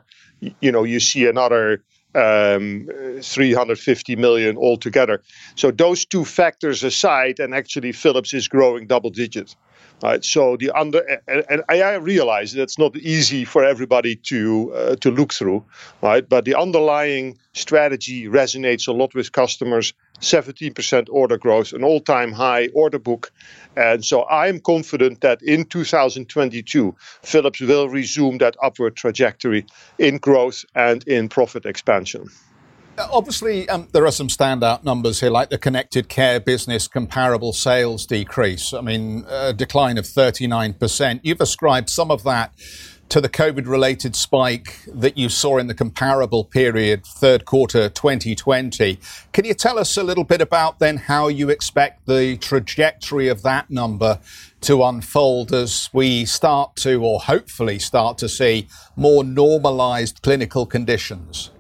you 0.60 0.72
know, 0.72 0.84
you 0.84 1.00
see 1.00 1.28
another 1.28 1.84
um, 2.16 2.88
350 3.22 4.16
million 4.16 4.58
altogether. 4.58 5.22
So 5.56 5.72
those 5.72 6.06
two 6.06 6.26
factors 6.26 6.84
aside, 6.84 7.40
and 7.40 7.54
actually 7.54 7.92
Philips 7.92 8.34
is 8.34 8.48
growing 8.48 8.88
double 8.88 9.10
digit. 9.10 9.56
Right, 10.04 10.24
so 10.26 10.58
the 10.58 10.72
under 10.72 11.00
and, 11.28 11.64
I 11.70 11.94
realize 11.96 12.52
that's 12.52 12.78
not 12.78 12.98
easy 12.98 13.46
for 13.46 13.64
everybody 13.64 14.18
to 14.28 14.74
uh, 14.76 14.96
to 14.98 15.10
look 15.10 15.34
through, 15.34 15.64
right? 16.02 16.28
But 16.28 16.44
the 16.44 16.54
underlying 16.56 17.38
strategy 17.54 18.28
resonates 18.28 18.88
a 18.88 18.92
lot 18.92 19.16
with 19.16 19.32
customers. 19.32 19.94
17% 20.22 21.08
order 21.12 21.38
growth, 21.38 21.74
an 21.74 21.84
all-time 21.84 22.32
high 22.32 22.70
order 22.74 23.00
book, 23.00 23.34
and 23.76 24.04
so 24.04 24.26
I'm 24.30 24.62
confident 24.62 25.20
that 25.22 25.42
in 25.42 25.66
2022, 25.66 26.96
Philips 27.22 27.60
will 27.60 27.90
resume 27.90 28.38
that 28.38 28.56
upward 28.64 28.96
trajectory 28.96 29.66
in 30.00 30.18
growth 30.18 30.64
and 30.74 31.06
in 31.06 31.28
profit 31.28 31.66
expansion. 31.66 32.30
Obviously, 32.98 33.68
um, 33.68 33.90
there 33.92 34.06
are 34.06 34.12
some 34.12 34.30
standout 34.30 34.86
numbers 34.86 35.20
here, 35.20 35.30
like 35.30 35.50
the 35.50 35.58
connected 35.58 36.08
care 36.08 36.40
business 36.40 36.88
comparable 36.88 37.52
sales 37.52 38.06
decrease. 38.06 38.74
I 38.74 38.80
mean, 38.80 39.26
a 39.28 39.54
decline 39.54 39.98
of 39.98 40.06
39%. 40.06 41.20
You've 41.22 41.42
ascribed 41.42 41.90
some 41.90 42.10
of 42.10 42.24
that 42.24 42.54
to 43.10 43.20
the 43.20 43.30
COVID 43.30 43.68
related 43.68 44.16
spike 44.16 44.80
that 44.88 45.18
you 45.18 45.28
saw 45.30 45.58
in 45.58 45.68
the 45.68 45.74
comparable 45.74 46.46
period, 46.46 47.06
third 47.06 47.46
quarter 47.46 47.90
2020. 47.90 48.98
Can 49.34 49.46
you 49.46 49.54
tell 49.54 49.78
us 49.78 49.98
a 49.98 50.04
little 50.04 50.24
bit 50.24 50.42
about 50.42 50.80
then 50.80 50.98
how 50.98 51.28
you 51.28 51.50
expect 51.50 52.06
the 52.06 52.38
trajectory 52.38 53.28
of 53.28 53.44
that 53.44 53.70
number 53.70 54.20
to 54.62 54.84
unfold 54.84 55.54
as 55.54 55.90
we 55.92 56.26
start 56.26 56.76
to, 56.78 57.04
or 57.04 57.20
hopefully 57.20 57.78
start 57.78 58.18
to 58.20 58.30
see, 58.30 58.68
more 58.96 59.24
normalized 59.24 60.22
clinical 60.22 60.66
conditions? 60.66 61.52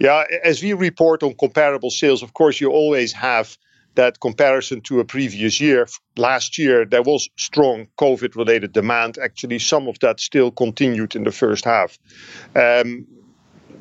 Yeah, 0.00 0.24
as 0.42 0.62
we 0.62 0.72
report 0.72 1.22
on 1.22 1.34
comparable 1.34 1.90
sales, 1.90 2.22
of 2.22 2.32
course, 2.32 2.58
you 2.58 2.70
always 2.70 3.12
have 3.12 3.58
that 3.96 4.18
comparison 4.18 4.80
to 4.82 4.98
a 5.00 5.04
previous 5.04 5.60
year. 5.60 5.86
Last 6.16 6.56
year, 6.56 6.86
there 6.86 7.02
was 7.02 7.28
strong 7.36 7.86
COVID 7.98 8.34
related 8.34 8.72
demand. 8.72 9.18
Actually, 9.18 9.58
some 9.58 9.88
of 9.88 9.98
that 9.98 10.18
still 10.18 10.52
continued 10.52 11.16
in 11.16 11.24
the 11.24 11.32
first 11.32 11.66
half. 11.66 11.98
Um, 12.56 13.06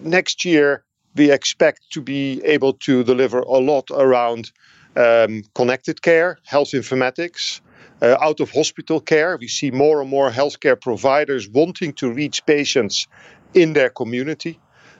next 0.01 0.43
year, 0.43 0.83
we 1.15 1.31
expect 1.31 1.89
to 1.91 2.01
be 2.01 2.41
able 2.43 2.73
to 2.73 3.05
deliver 3.05 3.39
a 3.39 3.59
lot 3.59 3.89
around 3.89 4.51
um, 4.97 5.43
connected 5.55 6.01
care, 6.01 6.37
health 6.43 6.71
informatics. 6.71 7.61
Uh, 8.01 8.17
out 8.19 8.41
of 8.41 8.51
hospital 8.51 8.99
care, 8.99 9.37
we 9.37 9.47
see 9.47 9.71
more 9.71 10.01
and 10.01 10.09
more 10.09 10.31
healthcare 10.31 10.79
providers 10.79 11.47
wanting 11.47 11.93
to 11.93 12.11
reach 12.11 12.45
patients 12.45 13.07
in 13.53 13.71
their 13.71 13.89
community. 13.89 14.59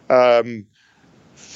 Um, 0.10 0.66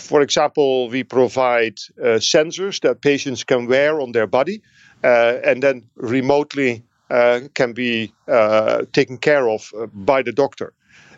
for 0.03 0.22
example, 0.22 0.89
we 0.89 1.03
provide 1.03 1.79
uh, 2.00 2.19
sensors 2.19 2.81
that 2.81 3.01
patients 3.01 3.43
can 3.43 3.67
wear 3.67 4.01
on 4.01 4.12
their 4.12 4.27
body 4.27 4.62
uh, 5.03 5.39
and 5.43 5.63
then 5.63 5.83
remotely 5.95 6.83
uh, 7.10 7.41
can 7.53 7.74
be 7.74 8.13
uh, 8.27 8.83
taken 8.91 9.17
care 9.17 9.48
of 9.48 9.72
uh, 9.77 9.88
by 9.93 10.22
the 10.22 10.31
doctor. 10.31 10.74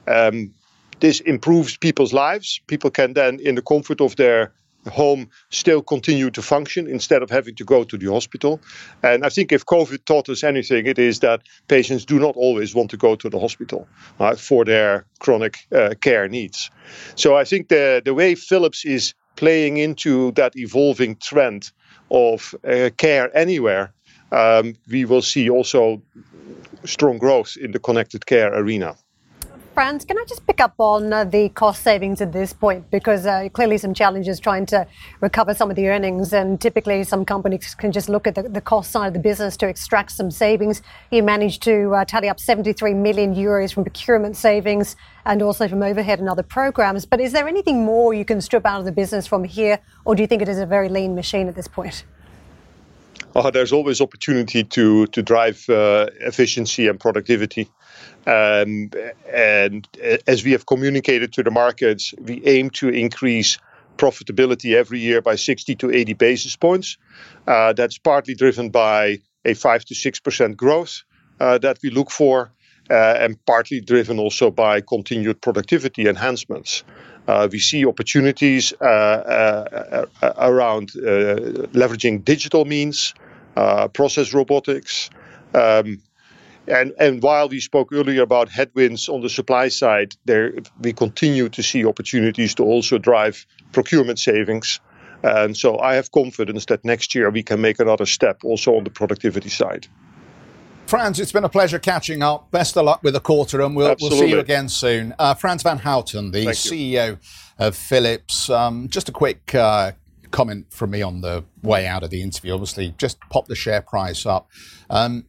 Um, 0.07 0.53
this 0.99 1.19
improves 1.21 1.77
people's 1.77 2.13
lives. 2.13 2.61
People 2.67 2.91
can 2.91 3.13
then, 3.13 3.39
in 3.39 3.55
the 3.55 3.61
comfort 3.61 4.01
of 4.01 4.15
their 4.15 4.53
home 4.91 5.29
still 5.49 5.81
continue 5.81 6.29
to 6.31 6.41
function 6.41 6.87
instead 6.87 7.21
of 7.23 7.29
having 7.29 7.55
to 7.55 7.63
go 7.63 7.83
to 7.83 7.97
the 7.97 8.11
hospital. 8.11 8.59
And 9.03 9.25
I 9.25 9.29
think 9.29 9.51
if 9.51 9.65
COVID 9.65 10.05
taught 10.05 10.29
us 10.29 10.43
anything, 10.43 10.85
it 10.85 10.99
is 10.99 11.19
that 11.19 11.41
patients 11.67 12.05
do 12.05 12.19
not 12.19 12.35
always 12.35 12.75
want 12.75 12.91
to 12.91 12.97
go 12.97 13.15
to 13.15 13.29
the 13.29 13.39
hospital 13.39 13.87
uh, 14.19 14.35
for 14.35 14.65
their 14.65 15.05
chronic 15.19 15.57
uh, 15.71 15.95
care 16.01 16.27
needs. 16.27 16.69
So 17.15 17.35
I 17.35 17.43
think 17.43 17.69
the, 17.69 18.01
the 18.03 18.13
way 18.13 18.35
Philips 18.35 18.85
is 18.85 19.13
playing 19.35 19.77
into 19.77 20.31
that 20.33 20.55
evolving 20.55 21.17
trend 21.17 21.71
of 22.11 22.55
uh, 22.63 22.89
care 22.97 23.35
anywhere, 23.35 23.93
um, 24.31 24.75
we 24.89 25.05
will 25.05 25.21
see 25.21 25.49
also 25.49 26.01
strong 26.85 27.17
growth 27.17 27.57
in 27.57 27.71
the 27.71 27.79
connected 27.79 28.25
care 28.25 28.53
arena. 28.53 28.95
Frans, 29.75 30.05
can 30.05 30.17
I 30.17 30.23
just 30.23 30.47
pick 30.47 30.61
up 30.61 30.73
on 30.77 31.11
uh, 31.11 31.25
the 31.25 31.49
cost 31.49 31.83
savings 31.83 32.21
at 32.21 32.31
this 32.31 32.53
point? 32.53 32.89
Because 32.91 33.25
uh, 33.25 33.49
clearly 33.51 33.77
some 33.77 33.93
challenges 33.93 34.39
trying 34.39 34.65
to 34.67 34.87
recover 35.19 35.53
some 35.53 35.69
of 35.69 35.75
the 35.75 35.89
earnings, 35.89 36.31
and 36.31 36.61
typically 36.61 37.03
some 37.03 37.25
companies 37.25 37.75
can 37.75 37.91
just 37.91 38.07
look 38.07 38.25
at 38.25 38.35
the, 38.35 38.43
the 38.43 38.61
cost 38.61 38.89
side 38.89 39.07
of 39.07 39.13
the 39.13 39.19
business 39.19 39.57
to 39.57 39.67
extract 39.67 40.11
some 40.11 40.31
savings. 40.31 40.81
You 41.11 41.23
managed 41.23 41.61
to 41.63 41.93
uh, 41.93 42.05
tally 42.05 42.29
up 42.29 42.39
73 42.39 42.93
million 42.93 43.35
euros 43.35 43.73
from 43.73 43.83
procurement 43.83 44.37
savings 44.37 44.95
and 45.25 45.41
also 45.41 45.67
from 45.67 45.83
overhead 45.83 46.19
and 46.19 46.29
other 46.29 46.43
programs. 46.43 47.05
But 47.05 47.19
is 47.19 47.33
there 47.33 47.45
anything 47.45 47.83
more 47.83 48.13
you 48.13 48.23
can 48.23 48.39
strip 48.39 48.65
out 48.65 48.79
of 48.79 48.85
the 48.85 48.93
business 48.93 49.27
from 49.27 49.43
here, 49.43 49.79
or 50.05 50.15
do 50.15 50.23
you 50.23 50.27
think 50.27 50.41
it 50.41 50.47
is 50.47 50.57
a 50.57 50.65
very 50.65 50.87
lean 50.87 51.15
machine 51.15 51.49
at 51.49 51.55
this 51.55 51.67
point? 51.67 52.05
Oh, 53.35 53.51
there's 53.51 53.73
always 53.73 53.99
opportunity 53.99 54.63
to 54.63 55.07
to 55.07 55.21
drive 55.21 55.69
uh, 55.69 56.07
efficiency 56.21 56.87
and 56.87 56.97
productivity. 56.97 57.69
Um, 58.27 58.89
and 59.31 59.87
as 60.25 60.43
we 60.43 60.51
have 60.51 60.65
communicated 60.65 61.33
to 61.33 61.43
the 61.43 61.51
markets, 61.51 62.13
we 62.19 62.43
aim 62.45 62.69
to 62.71 62.89
increase 62.89 63.57
profitability 63.97 64.75
every 64.75 64.99
year 64.99 65.21
by 65.21 65.35
60 65.35 65.75
to 65.75 65.91
80 65.91 66.13
basis 66.13 66.55
points. 66.55 66.97
Uh, 67.47 67.73
that's 67.73 67.97
partly 67.97 68.35
driven 68.35 68.69
by 68.69 69.19
a 69.45 69.53
5 69.53 69.85
to 69.85 69.93
6% 69.93 70.55
growth 70.55 71.03
uh, 71.39 71.57
that 71.59 71.79
we 71.83 71.89
look 71.89 72.11
for, 72.11 72.51
uh, 72.89 73.17
and 73.19 73.43
partly 73.45 73.81
driven 73.81 74.19
also 74.19 74.51
by 74.51 74.81
continued 74.81 75.41
productivity 75.41 76.07
enhancements. 76.07 76.83
We 77.51 77.59
see 77.59 77.85
opportunities 77.85 78.73
around 78.81 80.91
leveraging 80.93 82.23
digital 82.23 82.65
means, 82.65 83.13
process 83.93 84.33
robotics. 84.33 85.09
And, 86.67 86.93
and 86.99 87.21
while 87.21 87.47
we 87.47 87.59
spoke 87.59 87.93
earlier 87.93 88.23
about 88.23 88.49
headwinds 88.49 89.07
on 89.07 89.21
the 89.21 89.29
supply 89.29 89.67
side, 89.67 90.15
there 90.25 90.53
we 90.81 90.93
continue 90.93 91.49
to 91.49 91.61
see 91.61 91.85
opportunities 91.85 92.55
to 92.55 92.63
also 92.63 92.97
drive 92.97 93.45
procurement 93.71 94.19
savings. 94.19 94.79
And 95.23 95.55
so 95.55 95.79
I 95.79 95.95
have 95.95 96.11
confidence 96.11 96.65
that 96.65 96.83
next 96.83 97.15
year 97.15 97.29
we 97.29 97.43
can 97.43 97.61
make 97.61 97.79
another 97.79 98.05
step 98.05 98.43
also 98.43 98.75
on 98.75 98.83
the 98.83 98.89
productivity 98.89 99.49
side. 99.49 99.87
Frans, 100.87 101.19
it's 101.19 101.31
been 101.31 101.43
a 101.43 101.49
pleasure 101.49 101.79
catching 101.79 102.21
up. 102.21 102.51
Best 102.51 102.77
of 102.77 102.85
luck 102.85 103.01
with 103.01 103.15
the 103.15 103.19
quarter, 103.19 103.61
and 103.61 103.75
we'll, 103.75 103.95
we'll 103.99 104.11
see 104.11 104.29
you 104.29 104.39
again 104.39 104.69
soon. 104.69 105.15
Uh, 105.17 105.33
Frans 105.33 105.63
van 105.63 105.79
Houten, 105.79 106.29
the 106.29 106.45
CEO 106.47 107.17
of 107.57 107.75
Philips. 107.75 108.51
Um, 108.51 108.87
just 108.89 109.09
a 109.09 109.11
quick 109.11 109.55
uh, 109.55 109.93
comment 110.29 110.67
from 110.71 110.91
me 110.91 111.01
on 111.01 111.21
the 111.21 111.43
way 111.63 111.87
out 111.87 112.03
of 112.03 112.11
the 112.11 112.21
interview. 112.21 112.53
Obviously, 112.53 112.93
just 112.99 113.19
pop 113.31 113.47
the 113.47 113.55
share 113.55 113.81
price 113.81 114.27
up. 114.27 114.47
Um, 114.91 115.25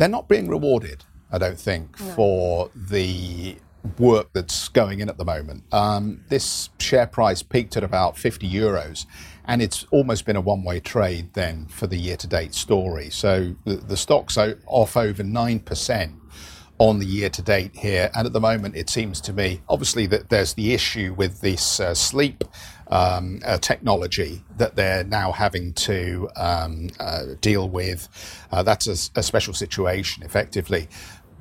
they're 0.00 0.08
not 0.08 0.28
being 0.28 0.48
rewarded, 0.48 1.04
I 1.30 1.36
don't 1.36 1.60
think, 1.60 2.00
no. 2.00 2.06
for 2.14 2.70
the 2.74 3.56
work 3.98 4.28
that's 4.32 4.70
going 4.70 5.00
in 5.00 5.10
at 5.10 5.18
the 5.18 5.26
moment. 5.26 5.62
Um, 5.74 6.24
this 6.30 6.70
share 6.78 7.06
price 7.06 7.42
peaked 7.42 7.76
at 7.76 7.84
about 7.84 8.16
50 8.16 8.50
euros, 8.50 9.04
and 9.44 9.60
it's 9.60 9.84
almost 9.90 10.24
been 10.24 10.36
a 10.36 10.40
one 10.40 10.64
way 10.64 10.80
trade 10.80 11.34
then 11.34 11.66
for 11.66 11.86
the 11.86 11.98
year 11.98 12.16
to 12.16 12.26
date 12.26 12.54
story. 12.54 13.10
So 13.10 13.54
the, 13.66 13.76
the 13.76 13.96
stock's 13.96 14.38
off 14.38 14.96
over 14.96 15.22
9% 15.22 16.14
on 16.78 16.98
the 16.98 17.04
year 17.04 17.28
to 17.28 17.42
date 17.42 17.76
here. 17.76 18.10
And 18.14 18.26
at 18.26 18.32
the 18.32 18.40
moment, 18.40 18.76
it 18.76 18.88
seems 18.88 19.20
to 19.20 19.34
me, 19.34 19.60
obviously, 19.68 20.06
that 20.06 20.30
there's 20.30 20.54
the 20.54 20.72
issue 20.72 21.12
with 21.12 21.42
this 21.42 21.78
uh, 21.78 21.94
sleep 21.94 22.42
um, 22.90 23.40
uh, 23.44 23.56
technology 23.58 24.42
that 24.58 24.76
they're 24.76 25.04
now 25.04 25.32
having 25.32 25.72
to 25.74 26.28
um, 26.36 26.90
uh, 26.98 27.26
deal 27.40 27.68
with. 27.68 28.08
Uh, 28.50 28.62
that's 28.62 28.86
a, 28.86 29.18
a, 29.18 29.22
special 29.22 29.54
situation, 29.54 30.22
effectively. 30.24 30.88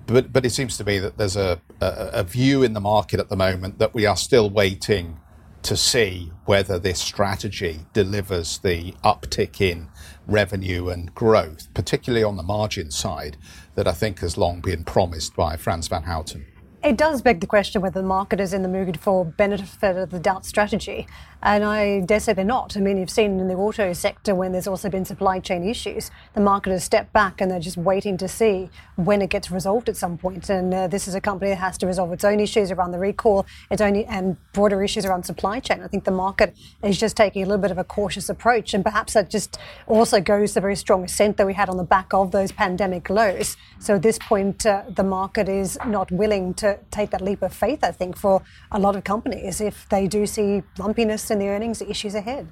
But, 0.06 0.32
but 0.32 0.46
it 0.46 0.52
seems 0.52 0.78
to 0.78 0.84
me 0.84 1.00
that 1.00 1.18
there's 1.18 1.36
a, 1.36 1.60
a, 1.82 2.10
a, 2.14 2.24
view 2.24 2.64
in 2.64 2.74
the 2.74 2.80
market 2.80 3.20
at 3.20 3.30
the 3.30 3.36
moment 3.36 3.80
that 3.80 3.94
we 3.94 4.06
are 4.06 4.18
still 4.18 4.50
waiting 4.50 5.20
to 5.64 5.76
see 5.76 6.32
whether 6.46 6.80
this 6.80 7.00
strategy 7.00 7.82
delivers 7.94 8.60
the 8.60 8.94
uptick 9.04 9.60
in 9.60 9.90
revenue 10.26 10.90
and 10.90 11.14
growth, 11.14 11.68
particularly 11.74 12.24
on 12.24 12.38
the 12.38 12.44
margin 12.44 12.92
side, 12.92 13.38
that 13.76 13.88
I 13.88 13.92
think 13.92 14.20
has 14.20 14.38
long 14.38 14.62
been 14.62 14.84
promised 14.84 15.36
by 15.36 15.58
Frans 15.58 15.88
van 15.88 16.04
Houten. 16.04 16.46
It 16.82 16.96
does 16.96 17.22
beg 17.22 17.42
the 17.42 17.48
question 17.48 17.82
whether 17.82 18.00
the 18.00 18.08
market 18.08 18.40
is 18.40 18.54
in 18.54 18.62
the 18.62 18.70
mood 18.70 19.00
for 19.00 19.26
benefit 19.26 19.98
of 19.98 20.12
the 20.12 20.20
doubt 20.20 20.46
strategy. 20.46 21.08
And 21.42 21.64
I 21.64 22.02
dare 22.02 22.20
say 22.20 22.34
they're 22.34 22.44
not. 22.44 22.76
I 22.76 22.82
mean, 22.82 22.98
you've 22.98 23.10
seen 23.10 23.40
in 23.40 23.48
the 23.48 23.54
auto 23.54 23.94
sector 23.94 24.36
when 24.36 24.52
there's 24.52 24.68
also 24.68 24.90
been 24.90 25.06
supply 25.06 25.40
chain 25.40 25.64
issues, 25.68 26.12
the 26.34 26.42
market 26.42 26.72
has 26.72 26.84
stepped 26.84 27.14
back 27.14 27.40
and 27.40 27.50
they're 27.50 27.60
just 27.60 27.78
waiting 27.78 28.18
to 28.18 28.28
see 28.28 28.70
when 28.96 29.22
it 29.22 29.30
gets 29.30 29.50
resolved 29.50 29.88
at 29.88 29.96
some 29.96 30.18
point. 30.18 30.50
And 30.50 30.74
uh, 30.74 30.88
this 30.88 31.08
is 31.08 31.16
a 31.16 31.22
company 31.22 31.52
that 31.52 31.58
has 31.58 31.78
to 31.78 31.88
resolve 31.88 32.12
its 32.12 32.26
own 32.26 32.42
issues 32.42 32.72
around 32.72 32.92
the 32.92 33.00
recall, 33.00 33.46
its 33.72 33.82
own 33.82 33.96
and 33.96 34.36
broader 34.52 34.84
issues 34.84 35.06
around 35.06 35.24
supply 35.24 35.60
chain. 35.62 35.82
I 35.82 35.88
think 35.88 36.04
the 36.04 36.12
market 36.12 36.56
is 36.84 36.98
just 36.98 37.16
taking 37.16 37.44
a 37.44 37.46
little 37.46 37.62
bit 37.62 37.72
of 37.72 37.78
a 37.78 37.84
cautious 37.86 38.28
approach, 38.30 38.74
and 38.74 38.84
perhaps 38.84 39.14
that 39.14 39.30
just 39.30 39.58
also 39.88 40.20
goes 40.20 40.54
the 40.54 40.62
very 40.62 40.76
strong 40.76 41.06
ascent 41.06 41.38
that 41.38 41.48
we 41.48 41.54
had 41.54 41.70
on 41.70 41.78
the 41.78 41.84
back 41.84 42.14
of 42.14 42.32
those 42.32 42.52
pandemic 42.52 43.10
lows. 43.10 43.56
So 43.80 43.96
at 43.96 44.02
this 44.02 44.18
point, 44.20 44.66
uh, 44.66 44.84
the 44.94 45.04
market 45.04 45.48
is 45.48 45.78
not 45.86 46.12
willing 46.12 46.54
to 46.56 46.78
take 46.92 47.12
that 47.12 47.22
leap 47.22 47.42
of 47.42 47.54
faith. 47.54 47.84
I 47.84 47.92
think 47.92 48.18
for 48.18 48.42
a 48.72 48.80
lot 48.80 48.96
of 48.96 49.04
companies, 49.06 49.62
if 49.62 49.88
they 49.90 50.08
do 50.08 50.26
see 50.26 50.64
lumpiness 50.78 51.29
in 51.32 51.40
the 51.40 51.48
earnings 51.48 51.82
issues 51.82 52.16
ahead. 52.16 52.48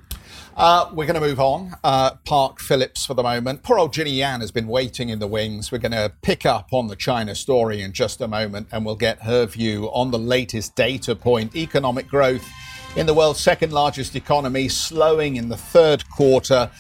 Uh, 0.55 0.89
we're 0.93 1.05
going 1.05 1.19
to 1.19 1.27
move 1.27 1.39
on. 1.39 1.75
Uh, 1.84 2.15
Park 2.25 2.60
Philips 2.60 3.05
for 3.05 3.13
the 3.13 3.24
moment. 3.24 3.63
Poor 3.63 3.77
old 3.77 3.93
Ginny 3.93 4.12
Yan 4.12 4.41
has 4.41 4.51
been 4.51 4.67
waiting 4.67 5.10
in 5.10 5.19
the 5.19 5.27
wings. 5.27 5.72
We're 5.72 5.77
going 5.77 5.91
to 5.91 6.12
pick 6.22 6.46
up 6.46 6.69
on 6.72 6.88
the 6.88 6.96
China 6.96 7.36
story 7.36 7.81
in 7.81 7.93
just 7.93 8.22
a 8.22 8.27
moment 8.27 8.67
and 8.72 8.86
we'll 8.86 8.96
get 8.96 9.22
her 9.22 9.46
view 9.46 9.86
on 9.93 10.12
the 10.12 10.19
latest 10.19 10.75
data 10.75 11.15
point 11.15 11.55
economic 11.55 12.07
growth 12.07 12.48
in 12.96 13.05
the 13.05 13.13
world's 13.13 13.39
second 13.39 13.72
largest 13.72 14.15
economy 14.15 14.67
slowing 14.67 15.36
in 15.36 15.50
the 15.50 15.57
third 15.57 16.10
quarter. 16.10 16.72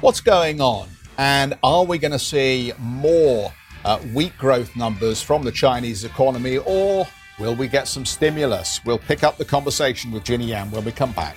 What's 0.00 0.20
going 0.20 0.60
on? 0.60 0.88
And 1.18 1.56
are 1.62 1.84
we 1.84 1.98
going 1.98 2.12
to 2.12 2.18
see 2.18 2.72
more 2.78 3.52
uh, 3.84 4.00
weak 4.14 4.36
growth 4.38 4.74
numbers 4.74 5.22
from 5.22 5.44
the 5.44 5.52
Chinese 5.52 6.04
economy 6.04 6.58
or 6.58 7.06
Will 7.38 7.54
we 7.54 7.66
get 7.66 7.88
some 7.88 8.04
stimulus? 8.04 8.84
We'll 8.84 8.98
pick 8.98 9.24
up 9.24 9.38
the 9.38 9.44
conversation 9.44 10.12
with 10.12 10.24
Ginny 10.24 10.46
Yan 10.46 10.70
when 10.70 10.84
we 10.84 10.92
come 10.92 11.12
back. 11.12 11.36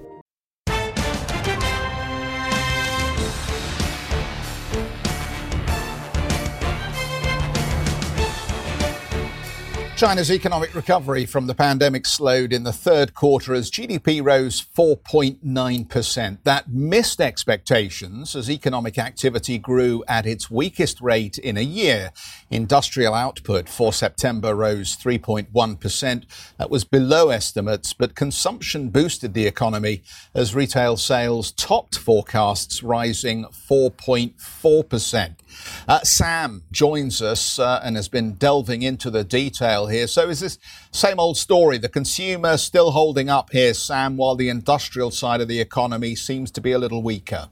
China's 10.01 10.31
economic 10.31 10.73
recovery 10.73 11.27
from 11.27 11.45
the 11.45 11.53
pandemic 11.53 12.07
slowed 12.07 12.51
in 12.51 12.63
the 12.63 12.73
third 12.73 13.13
quarter 13.13 13.53
as 13.53 13.69
GDP 13.69 14.19
rose 14.25 14.59
4.9%. 14.59 16.37
That 16.43 16.67
missed 16.71 17.21
expectations 17.21 18.35
as 18.35 18.49
economic 18.49 18.97
activity 18.97 19.59
grew 19.59 20.03
at 20.07 20.25
its 20.25 20.49
weakest 20.49 21.01
rate 21.01 21.37
in 21.37 21.55
a 21.55 21.61
year. 21.61 22.13
Industrial 22.49 23.13
output 23.13 23.69
for 23.69 23.93
September 23.93 24.55
rose 24.55 24.97
3.1%. 24.97 26.23
That 26.57 26.71
was 26.71 26.83
below 26.83 27.29
estimates, 27.29 27.93
but 27.93 28.15
consumption 28.15 28.89
boosted 28.89 29.35
the 29.35 29.45
economy 29.45 30.01
as 30.33 30.55
retail 30.55 30.97
sales 30.97 31.51
topped 31.51 31.99
forecasts, 31.99 32.81
rising 32.81 33.45
4.4%. 33.45 35.35
Uh, 35.87 35.99
Sam 35.99 36.63
joins 36.71 37.21
us 37.21 37.59
uh, 37.59 37.81
and 37.83 37.95
has 37.95 38.07
been 38.07 38.33
delving 38.33 38.81
into 38.81 39.11
the 39.11 39.23
detail 39.23 39.90
here. 39.91 40.07
So, 40.07 40.29
is 40.29 40.39
this 40.39 40.57
same 40.91 41.19
old 41.19 41.37
story? 41.37 41.77
The 41.77 41.89
consumer 41.89 42.57
still 42.57 42.91
holding 42.91 43.29
up 43.29 43.51
here, 43.51 43.73
Sam, 43.73 44.17
while 44.17 44.35
the 44.35 44.49
industrial 44.49 45.11
side 45.11 45.41
of 45.41 45.47
the 45.47 45.59
economy 45.59 46.15
seems 46.15 46.51
to 46.51 46.61
be 46.61 46.71
a 46.71 46.79
little 46.79 47.03
weaker? 47.03 47.49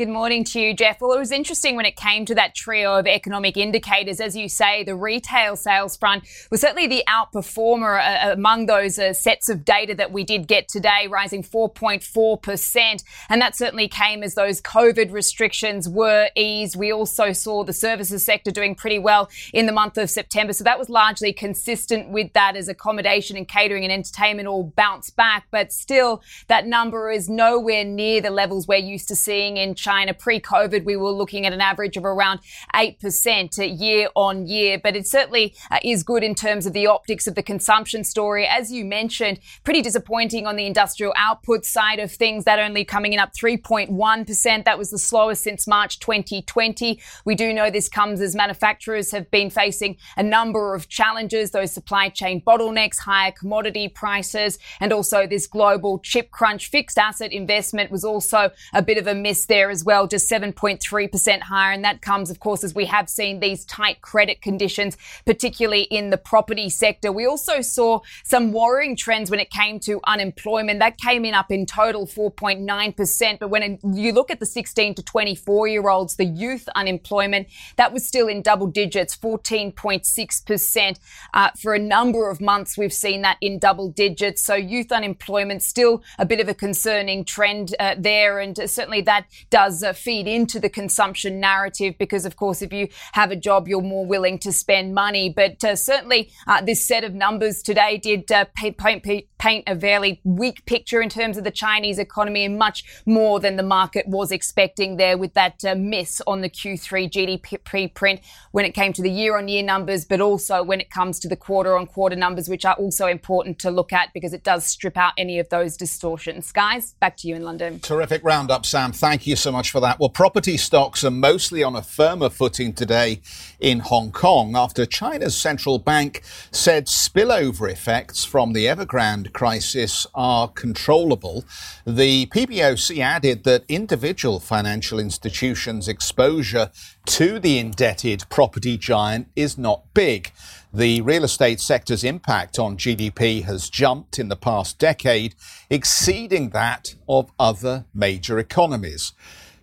Good 0.00 0.08
morning 0.08 0.44
to 0.44 0.58
you, 0.58 0.72
Geoff. 0.72 1.02
Well, 1.02 1.12
it 1.12 1.18
was 1.18 1.30
interesting 1.30 1.76
when 1.76 1.84
it 1.84 1.94
came 1.94 2.24
to 2.24 2.34
that 2.34 2.54
trio 2.54 2.98
of 2.98 3.06
economic 3.06 3.58
indicators. 3.58 4.18
As 4.18 4.34
you 4.34 4.48
say, 4.48 4.82
the 4.82 4.94
retail 4.96 5.56
sales 5.56 5.94
front 5.94 6.24
was 6.50 6.62
certainly 6.62 6.86
the 6.86 7.04
outperformer 7.06 8.00
uh, 8.00 8.32
among 8.32 8.64
those 8.64 8.98
uh, 8.98 9.12
sets 9.12 9.50
of 9.50 9.62
data 9.62 9.94
that 9.96 10.10
we 10.10 10.24
did 10.24 10.48
get 10.48 10.68
today, 10.68 11.06
rising 11.06 11.42
4.4%. 11.42 13.04
And 13.28 13.42
that 13.42 13.54
certainly 13.54 13.88
came 13.88 14.22
as 14.22 14.36
those 14.36 14.62
COVID 14.62 15.12
restrictions 15.12 15.86
were 15.86 16.30
eased. 16.34 16.76
We 16.76 16.90
also 16.90 17.34
saw 17.34 17.62
the 17.62 17.74
services 17.74 18.24
sector 18.24 18.50
doing 18.50 18.74
pretty 18.74 18.98
well 18.98 19.28
in 19.52 19.66
the 19.66 19.72
month 19.72 19.98
of 19.98 20.08
September. 20.08 20.54
So 20.54 20.64
that 20.64 20.78
was 20.78 20.88
largely 20.88 21.34
consistent 21.34 22.08
with 22.08 22.32
that 22.32 22.56
as 22.56 22.68
accommodation 22.68 23.36
and 23.36 23.46
catering 23.46 23.84
and 23.84 23.92
entertainment 23.92 24.48
all 24.48 24.62
bounced 24.62 25.14
back. 25.14 25.48
But 25.50 25.74
still, 25.74 26.22
that 26.48 26.66
number 26.66 27.10
is 27.10 27.28
nowhere 27.28 27.84
near 27.84 28.22
the 28.22 28.30
levels 28.30 28.66
we're 28.66 28.76
used 28.76 29.06
to 29.08 29.14
seeing 29.14 29.58
in 29.58 29.74
China 29.74 29.89
China 29.90 30.14
pre-COVID, 30.14 30.84
we 30.84 30.94
were 30.94 31.10
looking 31.10 31.46
at 31.46 31.52
an 31.52 31.60
average 31.60 31.96
of 31.96 32.04
around 32.04 32.38
8% 32.76 33.80
year 33.80 34.08
on 34.14 34.46
year. 34.46 34.78
But 34.80 34.94
it 34.94 35.04
certainly 35.08 35.56
uh, 35.68 35.78
is 35.82 36.04
good 36.04 36.22
in 36.22 36.36
terms 36.36 36.64
of 36.64 36.74
the 36.74 36.86
optics 36.86 37.26
of 37.26 37.34
the 37.34 37.42
consumption 37.42 38.04
story. 38.04 38.46
As 38.46 38.70
you 38.70 38.84
mentioned, 38.84 39.40
pretty 39.64 39.82
disappointing 39.82 40.46
on 40.46 40.54
the 40.54 40.64
industrial 40.64 41.12
output 41.16 41.64
side 41.64 41.98
of 41.98 42.12
things, 42.12 42.44
that 42.44 42.60
only 42.60 42.84
coming 42.84 43.14
in 43.14 43.18
up 43.18 43.32
3.1%. 43.32 44.64
That 44.64 44.78
was 44.78 44.90
the 44.90 44.98
slowest 44.98 45.42
since 45.42 45.66
March 45.66 45.98
2020. 45.98 47.00
We 47.24 47.34
do 47.34 47.52
know 47.52 47.68
this 47.68 47.88
comes 47.88 48.20
as 48.20 48.36
manufacturers 48.36 49.10
have 49.10 49.28
been 49.32 49.50
facing 49.50 49.96
a 50.16 50.22
number 50.22 50.76
of 50.76 50.88
challenges, 50.88 51.50
those 51.50 51.72
supply 51.72 52.10
chain 52.10 52.40
bottlenecks, 52.42 53.00
higher 53.00 53.32
commodity 53.32 53.88
prices, 53.88 54.56
and 54.78 54.92
also 54.92 55.26
this 55.26 55.48
global 55.48 55.98
chip 55.98 56.30
crunch. 56.30 56.68
Fixed 56.68 56.96
asset 56.96 57.32
investment 57.32 57.90
was 57.90 58.04
also 58.04 58.52
a 58.72 58.82
bit 58.82 58.96
of 58.96 59.08
a 59.08 59.16
miss 59.16 59.46
there 59.46 59.69
as 59.70 59.84
well, 59.84 60.06
just 60.06 60.30
7.3% 60.30 61.40
higher. 61.40 61.72
And 61.72 61.84
that 61.84 62.02
comes, 62.02 62.30
of 62.30 62.40
course, 62.40 62.64
as 62.64 62.74
we 62.74 62.86
have 62.86 63.08
seen 63.08 63.40
these 63.40 63.64
tight 63.64 64.00
credit 64.00 64.42
conditions, 64.42 64.96
particularly 65.24 65.82
in 65.82 66.10
the 66.10 66.18
property 66.18 66.68
sector. 66.68 67.12
We 67.12 67.26
also 67.26 67.60
saw 67.60 68.00
some 68.24 68.52
worrying 68.52 68.96
trends 68.96 69.30
when 69.30 69.40
it 69.40 69.50
came 69.50 69.80
to 69.80 70.00
unemployment. 70.06 70.80
That 70.80 70.98
came 70.98 71.24
in 71.24 71.34
up 71.34 71.50
in 71.50 71.66
total 71.66 72.06
4.9%. 72.06 73.38
But 73.38 73.48
when 73.48 73.78
you 73.84 74.12
look 74.12 74.30
at 74.30 74.40
the 74.40 74.46
16 74.46 74.94
to 74.94 75.02
24 75.02 75.68
year 75.68 75.88
olds, 75.88 76.16
the 76.16 76.24
youth 76.24 76.68
unemployment, 76.74 77.48
that 77.76 77.92
was 77.92 78.06
still 78.06 78.28
in 78.28 78.42
double 78.42 78.66
digits, 78.66 79.16
14.6%. 79.16 80.98
Uh, 81.32 81.50
for 81.60 81.74
a 81.74 81.78
number 81.78 82.28
of 82.30 82.40
months, 82.40 82.76
we've 82.76 82.92
seen 82.92 83.22
that 83.22 83.36
in 83.40 83.58
double 83.58 83.88
digits. 83.88 84.42
So 84.42 84.54
youth 84.54 84.92
unemployment 84.92 85.62
still 85.62 86.02
a 86.18 86.26
bit 86.26 86.40
of 86.40 86.48
a 86.48 86.54
concerning 86.54 87.24
trend 87.24 87.74
uh, 87.78 87.94
there. 87.98 88.38
And 88.38 88.56
certainly 88.70 89.00
that 89.02 89.26
does 89.50 89.59
does 89.60 89.82
uh, 89.82 89.92
feed 89.92 90.26
into 90.26 90.58
the 90.58 90.70
consumption 90.70 91.38
narrative 91.38 91.94
because, 91.98 92.24
of 92.24 92.36
course, 92.36 92.62
if 92.62 92.72
you 92.72 92.88
have 93.12 93.30
a 93.30 93.36
job, 93.36 93.68
you're 93.68 93.82
more 93.82 94.06
willing 94.06 94.38
to 94.38 94.52
spend 94.52 94.94
money. 94.94 95.28
But 95.28 95.62
uh, 95.62 95.76
certainly, 95.76 96.30
uh, 96.46 96.62
this 96.62 96.86
set 96.86 97.04
of 97.04 97.14
numbers 97.14 97.62
today 97.62 97.98
did 97.98 98.26
paint, 98.54 98.78
paint, 98.78 99.64
a 99.66 99.78
fairly 99.78 100.20
weak 100.24 100.64
picture 100.64 101.02
in 101.02 101.08
terms 101.10 101.36
of 101.36 101.44
the 101.44 101.50
Chinese 101.50 101.98
economy 101.98 102.44
and 102.44 102.58
much 102.58 102.84
more 103.04 103.38
than 103.38 103.56
the 103.56 103.62
market 103.62 104.06
was 104.06 104.32
expecting 104.32 104.96
there 104.96 105.18
with 105.18 105.34
that 105.34 105.62
uh, 105.64 105.74
miss 105.74 106.22
on 106.26 106.40
the 106.40 106.48
Q3 106.48 107.10
GDP 107.10 107.92
print 107.94 108.20
when 108.52 108.64
it 108.64 108.72
came 108.72 108.92
to 108.94 109.02
the 109.02 109.10
year 109.10 109.36
on 109.36 109.48
year 109.48 109.62
numbers, 109.62 110.06
but 110.06 110.20
also 110.20 110.62
when 110.62 110.80
it 110.80 110.90
comes 110.90 111.18
to 111.20 111.28
the 111.28 111.36
quarter 111.36 111.76
on 111.76 111.86
quarter 111.86 112.16
numbers, 112.16 112.48
which 112.48 112.64
are 112.64 112.74
also 112.74 113.06
important 113.06 113.58
to 113.58 113.70
look 113.70 113.92
at 113.92 114.12
because 114.14 114.32
it 114.32 114.44
does 114.44 114.66
strip 114.66 114.96
out 114.96 115.12
any 115.18 115.38
of 115.38 115.48
those 115.50 115.76
distortions. 115.76 116.50
Guys, 116.52 116.94
back 116.94 117.16
to 117.18 117.28
you 117.28 117.34
in 117.34 117.42
London. 117.42 117.80
Terrific 117.80 118.22
roundup, 118.24 118.64
Sam. 118.64 118.92
Thank 118.92 119.26
you 119.26 119.36
so 119.36 119.49
so 119.50 119.56
much 119.56 119.72
for 119.72 119.80
that. 119.80 119.98
Well, 119.98 120.10
property 120.10 120.56
stocks 120.56 121.02
are 121.02 121.10
mostly 121.10 121.64
on 121.64 121.74
a 121.74 121.82
firmer 121.82 122.30
footing 122.30 122.72
today 122.72 123.20
in 123.58 123.80
Hong 123.80 124.12
Kong 124.12 124.54
after 124.54 124.86
China's 124.86 125.36
central 125.36 125.80
bank 125.80 126.22
said 126.52 126.86
spillover 126.86 127.68
effects 127.68 128.24
from 128.24 128.52
the 128.52 128.66
Evergrande 128.66 129.32
crisis 129.32 130.06
are 130.14 130.46
controllable. 130.46 131.44
The 131.84 132.26
PBOC 132.26 133.00
added 133.00 133.42
that 133.42 133.64
individual 133.68 134.38
financial 134.38 135.00
institutions' 135.00 135.88
exposure 135.88 136.70
to 137.06 137.40
the 137.40 137.58
indebted 137.58 138.26
property 138.30 138.78
giant 138.78 139.26
is 139.34 139.58
not 139.58 139.92
big. 139.94 140.30
The 140.72 141.00
real 141.00 141.24
estate 141.24 141.60
sector's 141.60 142.04
impact 142.04 142.56
on 142.56 142.76
GDP 142.76 143.42
has 143.42 143.68
jumped 143.68 144.20
in 144.20 144.28
the 144.28 144.36
past 144.36 144.78
decade, 144.78 145.34
exceeding 145.68 146.50
that 146.50 146.94
of 147.08 147.32
other 147.40 147.86
major 147.92 148.38
economies. 148.38 149.12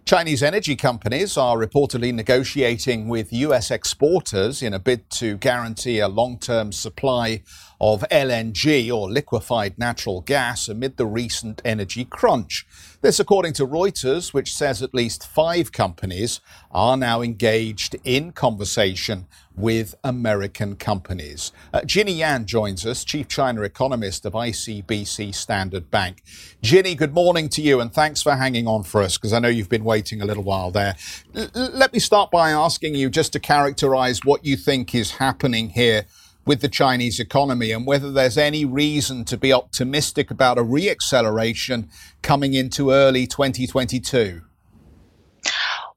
Chinese 0.04 0.44
energy 0.44 0.76
companies 0.76 1.38
are 1.38 1.58
reportedly 1.58 2.14
negotiating 2.14 3.08
with 3.08 3.32
US 3.32 3.72
exporters 3.72 4.62
in 4.62 4.74
a 4.74 4.80
bid 4.80 5.10
to 5.12 5.38
guarantee 5.38 6.00
a 6.00 6.10
long 6.10 6.40
term 6.40 6.74
supply 6.74 7.42
of 7.80 8.04
LNG 8.12 8.92
or 8.92 9.10
liquefied 9.10 9.78
natural 9.78 10.22
gas 10.22 10.68
amid 10.68 10.98
the 10.98 11.06
recent 11.06 11.62
energy 11.64 12.06
crunch. 12.06 12.66
This, 13.02 13.20
according 13.20 13.54
to 13.54 13.68
Reuters, 13.68 14.34
which 14.34 14.54
says 14.54 14.82
at 14.82 14.94
least 14.94 15.28
five 15.28 15.72
companies 15.72 16.42
are 16.72 16.98
now 16.98 17.22
engaged 17.22 17.96
in 18.04 18.32
conversation 18.32 19.28
with 19.56 19.96
American 20.04 20.76
companies. 20.76 21.52
Uh, 21.74 21.82
Ginny 21.84 22.14
Yan 22.14 22.46
joins 22.46 22.86
us, 22.86 23.04
Chief 23.04 23.28
China 23.28 23.62
Economist 23.62 24.26
of 24.26 24.34
ICBC 24.34 25.34
Standard 25.34 25.90
Bank. 25.90 26.24
Ginny, 26.62 26.96
good 26.96 27.14
morning 27.14 27.50
to 27.50 27.62
you 27.62 27.80
and 27.80 27.94
thanks 27.94 28.22
for 28.22 28.36
hanging 28.36 28.68
on 28.68 28.84
for 28.84 29.02
us 29.02 29.18
because 29.18 29.34
I 29.34 29.40
know 29.40 29.48
you've 29.48 29.70
been 29.70 29.84
waiting 29.84 30.22
a 30.22 30.26
little 30.26 30.44
while 30.44 30.72
there. 30.72 30.96
L- 31.36 31.50
let 31.54 31.94
me 31.94 32.00
start 32.00 32.32
by 32.32 32.52
asking 32.52 32.96
you 32.96 33.10
just 33.10 33.34
to 33.34 33.40
characterize 33.40 34.24
what 34.24 34.46
you 34.46 34.58
think 34.58 34.94
is 34.94 35.12
happening 35.12 35.70
here 35.70 36.06
with 36.48 36.62
the 36.62 36.70
Chinese 36.70 37.20
economy 37.20 37.72
and 37.72 37.86
whether 37.86 38.10
there's 38.10 38.38
any 38.38 38.64
reason 38.64 39.26
to 39.26 39.38
be 39.38 39.52
optimistic 39.52 40.32
about 40.32 40.58
a 40.58 40.64
reacceleration 40.64 41.90
coming 42.22 42.54
into 42.54 42.90
early 42.90 43.28
2022. 43.28 44.42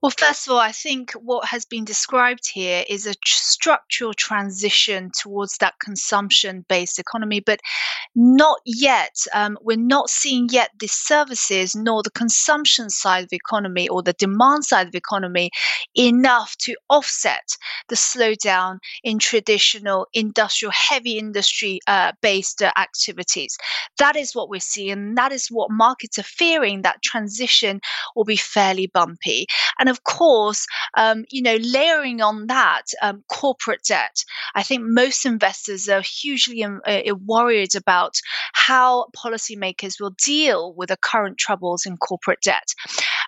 Well, 0.02 0.12
first 0.16 0.46
of 0.46 0.54
all, 0.54 0.58
I 0.58 0.72
think 0.72 1.12
what 1.12 1.44
has 1.44 1.66
been 1.66 1.84
described 1.84 2.48
here 2.50 2.84
is 2.88 3.06
a 3.06 3.12
structural 3.22 4.14
transition 4.14 5.10
towards 5.14 5.58
that 5.58 5.74
consumption 5.78 6.64
based 6.70 6.98
economy, 6.98 7.40
but 7.40 7.60
not 8.14 8.60
yet. 8.64 9.14
Um, 9.34 9.58
we're 9.60 9.76
not 9.76 10.08
seeing 10.08 10.48
yet 10.50 10.70
the 10.78 10.86
services 10.86 11.76
nor 11.76 12.02
the 12.02 12.10
consumption 12.10 12.88
side 12.88 13.24
of 13.24 13.28
the 13.28 13.36
economy 13.36 13.90
or 13.90 14.02
the 14.02 14.14
demand 14.14 14.64
side 14.64 14.86
of 14.86 14.92
the 14.92 14.98
economy 14.98 15.50
enough 15.94 16.56
to 16.60 16.74
offset 16.88 17.56
the 17.90 17.94
slowdown 17.94 18.78
in 19.04 19.18
traditional 19.18 20.06
industrial, 20.14 20.72
heavy 20.72 21.18
industry 21.18 21.78
uh, 21.88 22.12
based 22.22 22.62
uh, 22.62 22.72
activities. 22.78 23.58
That 23.98 24.16
is 24.16 24.34
what 24.34 24.48
we're 24.48 24.60
seeing. 24.60 25.14
That 25.16 25.30
is 25.30 25.48
what 25.48 25.70
markets 25.70 26.18
are 26.18 26.22
fearing 26.22 26.82
that 26.82 27.02
transition 27.02 27.80
will 28.16 28.24
be 28.24 28.36
fairly 28.36 28.86
bumpy. 28.86 29.46
And 29.78 29.89
of 29.90 30.04
course, 30.04 30.66
um, 30.96 31.24
you 31.30 31.42
know, 31.42 31.56
layering 31.60 32.20
on 32.20 32.46
that 32.46 32.86
um, 33.02 33.22
corporate 33.28 33.84
debt, 33.84 34.24
I 34.54 34.62
think 34.62 34.82
most 34.84 35.26
investors 35.26 35.88
are 35.88 36.02
hugely 36.02 36.64
um, 36.64 36.80
uh, 36.86 37.00
worried 37.24 37.74
about 37.74 38.14
how 38.52 39.06
policymakers 39.16 40.00
will 40.00 40.14
deal 40.22 40.72
with 40.74 40.88
the 40.88 40.96
current 40.96 41.38
troubles 41.38 41.86
in 41.86 41.96
corporate 41.96 42.40
debt. 42.42 42.74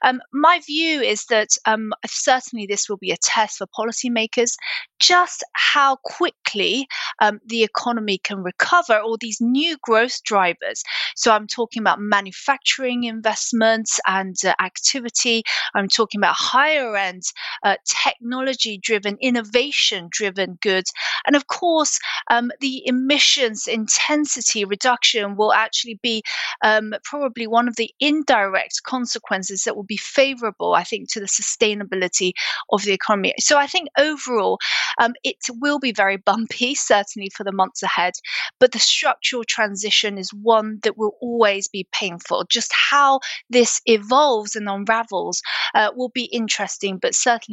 Um, 0.05 0.21
my 0.33 0.61
view 0.67 1.01
is 1.01 1.25
that 1.27 1.49
um, 1.67 1.93
certainly 2.07 2.67
this 2.67 2.89
will 2.89 2.97
be 2.97 3.11
a 3.11 3.17
test 3.17 3.59
for 3.59 3.67
policymakers 3.67 4.55
just 5.01 5.43
how 5.55 5.97
quickly 6.05 6.87
um, 7.21 7.41
the 7.47 7.65
economy 7.65 8.19
can 8.19 8.43
recover 8.43 8.99
all 8.99 9.17
these 9.21 9.41
new 9.41 9.77
growth 9.83 10.23
drivers. 10.25 10.83
So 11.17 11.33
I'm 11.33 11.47
talking 11.47 11.83
about 11.83 12.01
manufacturing 12.01 13.05
investments 13.05 13.99
and 14.07 14.37
uh, 14.45 14.55
activity. 14.61 15.43
I'm 15.75 15.89
talking 15.89 16.21
about 16.21 16.37
higher 16.37 16.97
end 16.97 17.23
uh, 17.63 17.77
technology 17.87 18.79
driven, 18.79 19.17
innovation 19.21 20.09
driven 20.11 20.59
goods. 20.61 20.93
And 21.27 21.37
of 21.37 21.47
course, 21.47 21.99
um, 22.31 22.51
the 22.61 22.83
emissions 22.87 23.67
intensity 23.67 24.65
reduction 24.65 25.37
will 25.37 25.53
actually 25.53 25.99
be 26.03 26.23
um, 26.65 26.95
probably 27.05 27.47
one 27.47 27.69
of 27.69 27.77
the 27.77 27.91
indirect 28.01 28.83
consequences 28.85 29.65
that 29.65 29.77
will 29.77 29.85
be 29.85 29.97
favorable, 29.97 30.75
I 30.75 30.85
think, 30.85 31.11
to 31.13 31.21
the 31.21 31.27
sustainability 31.27 32.33
of 32.71 32.83
the 32.83 32.93
economy. 32.93 33.35
So 33.39 33.59
I 33.59 33.67
think 33.67 33.89
overall, 33.99 34.59
um, 35.01 35.15
it 35.25 35.37
will 35.61 35.79
be 35.79 35.93
very 35.93 36.17
bumpy, 36.17 36.75
certainly 36.93 37.31
for 37.35 37.45
the 37.45 37.53
months 37.53 37.83
ahead, 37.83 38.15
but 38.59 38.73
the 38.73 38.79
structural 38.79 39.45
transition 39.45 40.19
is 40.19 40.33
one 40.33 40.79
that 40.83 40.99
will 40.99 41.17
always 41.21 41.69
be 41.69 41.87
painful. 41.93 42.45
Just 42.49 42.73
how 42.73 43.21
this 43.51 43.81
evolves 43.87 44.57
and 44.57 44.69
unravels 44.69 45.43
uh, 45.75 45.91
will 45.95 46.11
be 46.11 46.25
interesting, 46.25 46.99
but 46.99 47.15
certainly 47.15 47.52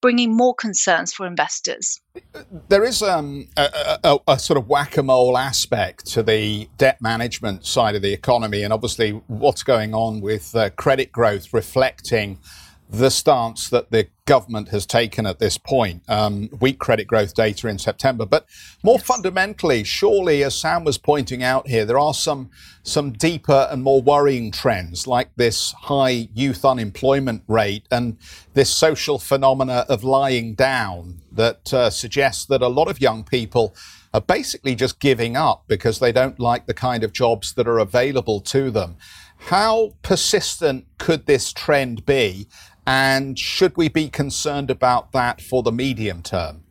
bringing 0.00 0.36
more 0.36 0.54
concerns 0.54 1.12
for 1.12 1.26
investors. 1.26 2.00
There 2.68 2.84
is 2.84 3.02
um, 3.02 3.48
a, 3.56 3.98
a, 4.04 4.18
a, 4.28 4.38
sort 4.38 4.58
of 4.58 4.68
whack 4.68 4.96
a 4.96 5.02
mole 5.02 5.38
aspect 5.38 6.06
to 6.12 6.22
the 6.22 6.68
debt 6.76 6.98
management 7.00 7.66
side 7.66 7.94
of 7.94 8.02
the 8.02 8.12
economy, 8.12 8.62
and 8.62 8.72
obviously 8.72 9.12
what's 9.26 9.62
going 9.62 9.94
on 9.94 10.20
with 10.20 10.54
uh, 10.54 10.70
credit 10.70 11.12
growth 11.12 11.52
reflecting 11.52 12.38
the 12.88 13.10
stance 13.10 13.68
that 13.68 13.90
the 13.90 14.08
government 14.30 14.68
has 14.68 14.86
taken 14.86 15.26
at 15.26 15.40
this 15.40 15.58
point. 15.58 16.08
Um, 16.08 16.50
weak 16.60 16.78
credit 16.78 17.08
growth 17.08 17.34
data 17.34 17.66
in 17.66 17.80
September, 17.80 18.24
but 18.24 18.46
more 18.84 18.94
yes. 18.94 19.02
fundamentally, 19.02 19.82
surely, 19.82 20.44
as 20.44 20.54
Sam 20.54 20.84
was 20.84 20.98
pointing 20.98 21.42
out 21.42 21.66
here, 21.66 21.84
there 21.84 21.98
are 21.98 22.14
some 22.14 22.48
some 22.84 23.10
deeper 23.10 23.66
and 23.72 23.82
more 23.82 24.00
worrying 24.00 24.52
trends, 24.52 25.08
like 25.08 25.30
this 25.34 25.72
high 25.72 26.28
youth 26.32 26.64
unemployment 26.64 27.42
rate 27.48 27.86
and 27.90 28.18
this 28.54 28.72
social 28.72 29.18
phenomena 29.18 29.84
of 29.88 30.04
lying 30.04 30.54
down 30.54 31.22
that 31.32 31.74
uh, 31.74 31.90
suggests 31.90 32.44
that 32.46 32.62
a 32.62 32.68
lot 32.68 32.88
of 32.88 33.00
young 33.00 33.24
people 33.24 33.74
are 34.14 34.20
basically 34.20 34.76
just 34.76 35.00
giving 35.00 35.36
up 35.36 35.64
because 35.66 35.98
they 35.98 36.12
don't 36.12 36.38
like 36.38 36.66
the 36.66 36.74
kind 36.88 37.02
of 37.02 37.12
jobs 37.12 37.54
that 37.54 37.66
are 37.66 37.80
available 37.80 38.40
to 38.40 38.70
them. 38.70 38.96
How 39.46 39.94
persistent 40.02 40.86
could 40.98 41.26
this 41.26 41.52
trend 41.52 42.04
be? 42.04 42.46
And 42.86 43.38
should 43.38 43.76
we 43.76 43.88
be 43.88 44.08
concerned 44.08 44.70
about 44.70 45.12
that 45.12 45.40
for 45.40 45.62
the 45.62 45.72
medium 45.72 46.22
term? 46.22 46.64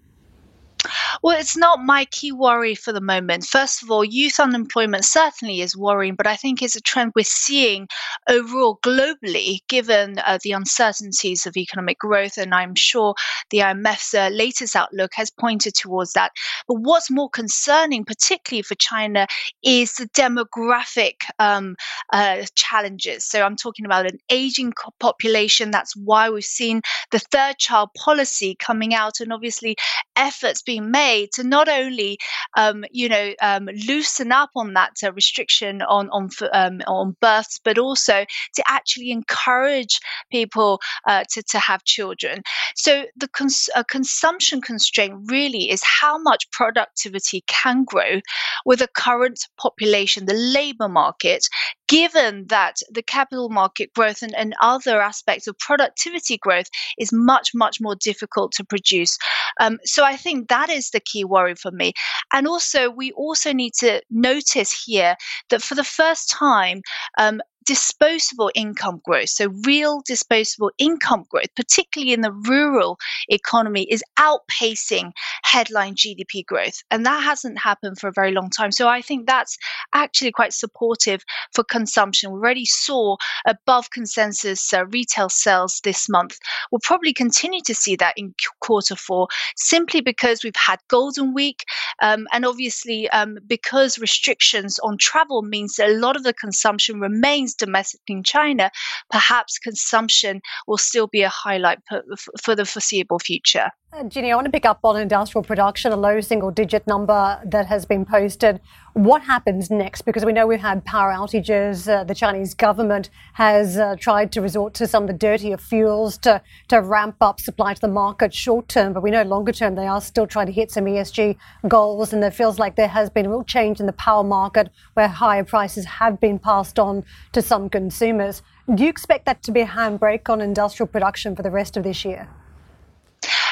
Well, 1.24 1.38
it's 1.38 1.58
not 1.58 1.84
my 1.84 2.06
key 2.06 2.32
worry 2.32 2.76
for 2.76 2.92
the 2.92 3.02
moment. 3.02 3.46
First 3.46 3.84
of 3.84 3.92
all, 3.92 4.04
youth 4.04 4.40
unemployment 4.40 5.06
certainly 5.06 5.62
is 5.62 5.76
worrying, 5.76 6.16
but 6.16 6.28
I 6.28 6.36
think 6.36 6.62
it's 6.62 6.76
a 6.76 6.82
trend 6.82 7.14
we're 7.16 7.24
seeing 7.24 7.88
overall 8.30 8.80
globally, 8.84 9.60
given 9.68 10.20
uh, 10.20 10.40
the 10.44 10.52
uncertainties 10.52 11.46
of 11.46 11.58
economic 11.58 12.00
growth. 12.00 12.38
And 12.38 12.54
I'm 12.54 12.76
sure 12.76 13.16
the 13.50 13.60
IMF's 13.60 14.14
uh, 14.14 14.30
latest 14.32 14.76
outlook 14.76 15.12
has 15.16 15.30
pointed 15.30 15.74
towards 15.76 16.14
that. 16.14 16.32
But 16.68 16.76
what's 16.76 17.12
more 17.12 17.30
concerning, 17.30 18.06
particularly 18.06 18.62
for 18.62 18.76
China, 18.76 19.28
is 19.64 19.94
the 19.94 20.08
demographic 20.10 21.16
um, 21.40 21.76
uh, 22.14 22.44
challenges. 22.56 23.26
So 23.26 23.42
I'm 23.42 23.56
talking 23.56 23.86
about 23.86 24.06
an 24.06 24.20
aging 24.30 24.74
population. 25.00 25.72
That's 25.72 25.96
why 25.96 26.30
we've 26.30 26.44
seen 26.44 26.82
the 27.12 27.20
third 27.20 27.58
child 27.58 27.90
policy 27.98 28.56
coming 28.56 28.94
out, 28.94 29.20
and 29.20 29.34
obviously 29.34 29.76
efforts 30.16 30.62
being 30.62 30.79
made 30.80 31.32
to 31.34 31.44
not 31.44 31.68
only, 31.70 32.18
um, 32.58 32.86
you 32.92 33.10
know, 33.10 33.34
um, 33.42 33.70
loosen 33.88 34.32
up 34.32 34.50
on 34.56 34.74
that 34.74 34.94
uh, 35.04 35.12
restriction 35.14 35.82
on 35.82 36.10
on 36.10 36.30
um, 36.54 36.82
on 36.88 37.16
births, 37.22 37.60
but 37.64 37.78
also 37.78 38.26
to 38.56 38.64
actually 38.68 39.12
encourage 39.12 40.00
people 40.32 40.80
uh, 41.08 41.24
to 41.32 41.44
to 41.44 41.60
have 41.60 41.84
children. 41.84 42.42
So 42.76 43.06
the 43.16 43.28
cons- 43.28 43.70
uh, 43.76 43.84
consumption 43.90 44.62
constraint 44.62 45.14
really 45.30 45.70
is 45.70 45.82
how 45.84 46.18
much 46.18 46.50
productivity 46.52 47.44
can 47.48 47.84
grow 47.84 48.22
with 48.66 48.80
the 48.80 48.88
current 48.96 49.40
population, 49.58 50.26
the 50.26 50.34
labour 50.34 50.90
market, 50.90 51.48
given 51.90 52.46
that 52.48 52.78
the 52.90 53.02
capital 53.02 53.50
market 53.50 53.92
growth 53.94 54.22
and, 54.22 54.34
and 54.36 54.54
other 54.62 55.02
aspects 55.02 55.48
of 55.48 55.58
productivity 55.58 56.38
growth 56.38 56.68
is 57.00 57.12
much, 57.12 57.52
much 57.54 57.82
more 57.82 57.96
difficult 57.96 58.52
to 58.54 58.64
produce. 58.64 59.18
Um, 59.60 59.80
so 59.84 60.06
I 60.06 60.16
think 60.16 60.48
that 60.48 60.70
is 60.70 60.92
the 60.92 61.00
key 61.00 61.26
worry 61.26 61.56
for 61.56 61.72
me. 61.72 61.94
And 62.32 62.48
also, 62.48 62.92
we 62.92 63.12
also 63.14 63.52
need 63.52 63.74
to 63.80 64.02
notice 64.12 64.86
here 64.86 65.16
that 65.50 65.64
for 65.64 65.76
the 65.76 65.84
first 65.84 66.30
time, 66.30 66.84
um, 67.18 67.42
disposable 67.70 68.50
income 68.56 69.00
growth, 69.06 69.30
so 69.30 69.54
real 69.64 70.02
disposable 70.04 70.72
income 70.80 71.24
growth, 71.30 71.54
particularly 71.56 72.14
in 72.14 72.22
the 72.22 72.32
rural 72.32 72.98
economy, 73.28 73.84
is 73.92 74.04
outpacing 74.18 75.12
headline 75.44 75.94
GDP 75.94 76.44
growth. 76.44 76.82
And 76.90 77.06
that 77.06 77.22
hasn't 77.22 77.60
happened 77.60 78.00
for 78.00 78.08
a 78.08 78.12
very 78.12 78.32
long 78.32 78.50
time. 78.50 78.72
So 78.72 78.88
I 78.88 79.04
think 79.04 79.28
that's 79.28 79.56
actually 79.94 80.32
quite 80.32 80.52
supportive 80.52 81.24
for 81.54 81.64
consumption. 81.64 82.32
We 82.32 82.40
already 82.40 82.66
saw 82.66 83.18
above 83.46 83.92
consensus 83.92 84.74
uh, 84.74 84.88
retail 84.88 85.30
sales 85.30 85.80
this 85.84 86.10
month. 86.10 86.40
We'll 86.72 86.82
probably 86.84 87.14
continue 87.14 87.62
to 87.68 87.76
see 87.76 87.96
that 87.98 88.16
in 88.18 88.34
quarter 88.62 88.96
four, 88.96 89.28
simply 89.56 90.02
because 90.02 90.44
we've 90.44 90.56
had 90.56 90.80
Golden 90.88 91.36
Week. 91.36 91.66
Um, 92.02 92.26
and 92.32 92.48
obviously, 92.48 93.08
um, 93.12 93.38
because 93.46 94.00
restrictions 94.00 94.80
on 94.80 94.98
travel 94.98 95.44
means 95.44 95.76
that 95.76 95.90
a 95.90 96.00
lot 96.00 96.16
of 96.16 96.24
the 96.24 96.34
consumption 96.34 97.00
remains 97.00 97.59
domestic 97.60 98.02
in 98.08 98.24
China, 98.24 98.72
perhaps 99.12 99.60
consumption 99.60 100.42
will 100.68 100.78
still 100.78 101.08
be 101.08 101.22
a 101.22 101.30
highlight 101.30 101.80
for, 101.88 102.04
for 102.42 102.56
the 102.56 102.66
foreseeable 102.66 103.20
future. 103.20 103.70
Uh, 103.92 104.04
Ginny, 104.04 104.32
I 104.32 104.36
want 104.36 104.46
to 104.46 104.52
pick 104.52 104.66
up 104.66 104.80
on 104.84 105.00
industrial 105.00 105.44
production, 105.44 105.92
a 105.92 105.98
low 105.98 106.22
single 106.22 106.52
digit 106.52 106.86
number 106.86 107.42
that 107.46 107.66
has 107.66 107.86
been 107.86 108.06
posted. 108.06 108.62
What 108.94 109.22
happens 109.22 109.70
next? 109.70 110.02
Because 110.02 110.26
we 110.26 110.34
know 110.34 110.48
we've 110.48 110.60
had 110.60 110.84
power 110.84 111.12
outages. 111.12 111.88
Uh, 111.88 112.04
the 112.04 112.16
Chinese 112.16 112.56
government 112.56 113.12
has 113.34 113.78
uh, 113.78 113.96
tried 114.00 114.32
to 114.32 114.42
resort 114.42 114.74
to 114.76 114.88
some 114.88 115.04
of 115.04 115.08
the 115.08 115.14
dirtier 115.14 115.58
fuels 115.58 116.18
to, 116.20 116.42
to 116.70 116.82
ramp 116.82 117.18
up 117.22 117.40
supply 117.40 117.76
to 117.76 117.82
the 117.82 117.88
market 117.88 118.34
short 118.34 118.68
term, 118.68 118.94
but 118.94 119.04
we 119.04 119.12
know 119.12 119.22
longer 119.22 119.52
term 119.52 119.76
they 119.76 119.86
are 119.86 120.02
still 120.02 120.26
trying 120.26 120.48
to 120.48 120.52
hit 120.52 120.72
some 120.72 120.86
ESG 120.86 121.38
goals. 121.68 122.14
And 122.14 122.24
it 122.24 122.34
feels 122.34 122.58
like 122.58 122.76
there 122.76 122.88
has 122.88 123.12
been 123.12 123.28
a 123.28 123.30
real 123.30 123.44
change 123.44 123.80
in 123.80 123.86
the 123.86 123.94
power 123.94 124.24
market 124.24 124.70
where 124.96 125.08
higher 125.08 125.44
prices 125.44 125.86
have 125.86 126.20
been 126.20 126.40
passed 126.40 126.80
on 126.80 127.06
to 127.34 127.44
some 127.44 127.70
consumers. 127.70 128.42
Do 128.74 128.84
you 128.84 128.90
expect 128.90 129.26
that 129.28 129.44
to 129.44 129.52
be 129.52 129.62
a 129.62 129.68
handbrake 129.68 130.30
on 130.30 130.42
industrial 130.42 130.88
production 130.88 131.36
for 131.36 131.44
the 131.44 131.52
rest 131.52 131.78
of 131.78 131.84
this 131.84 132.04
year? 132.04 132.28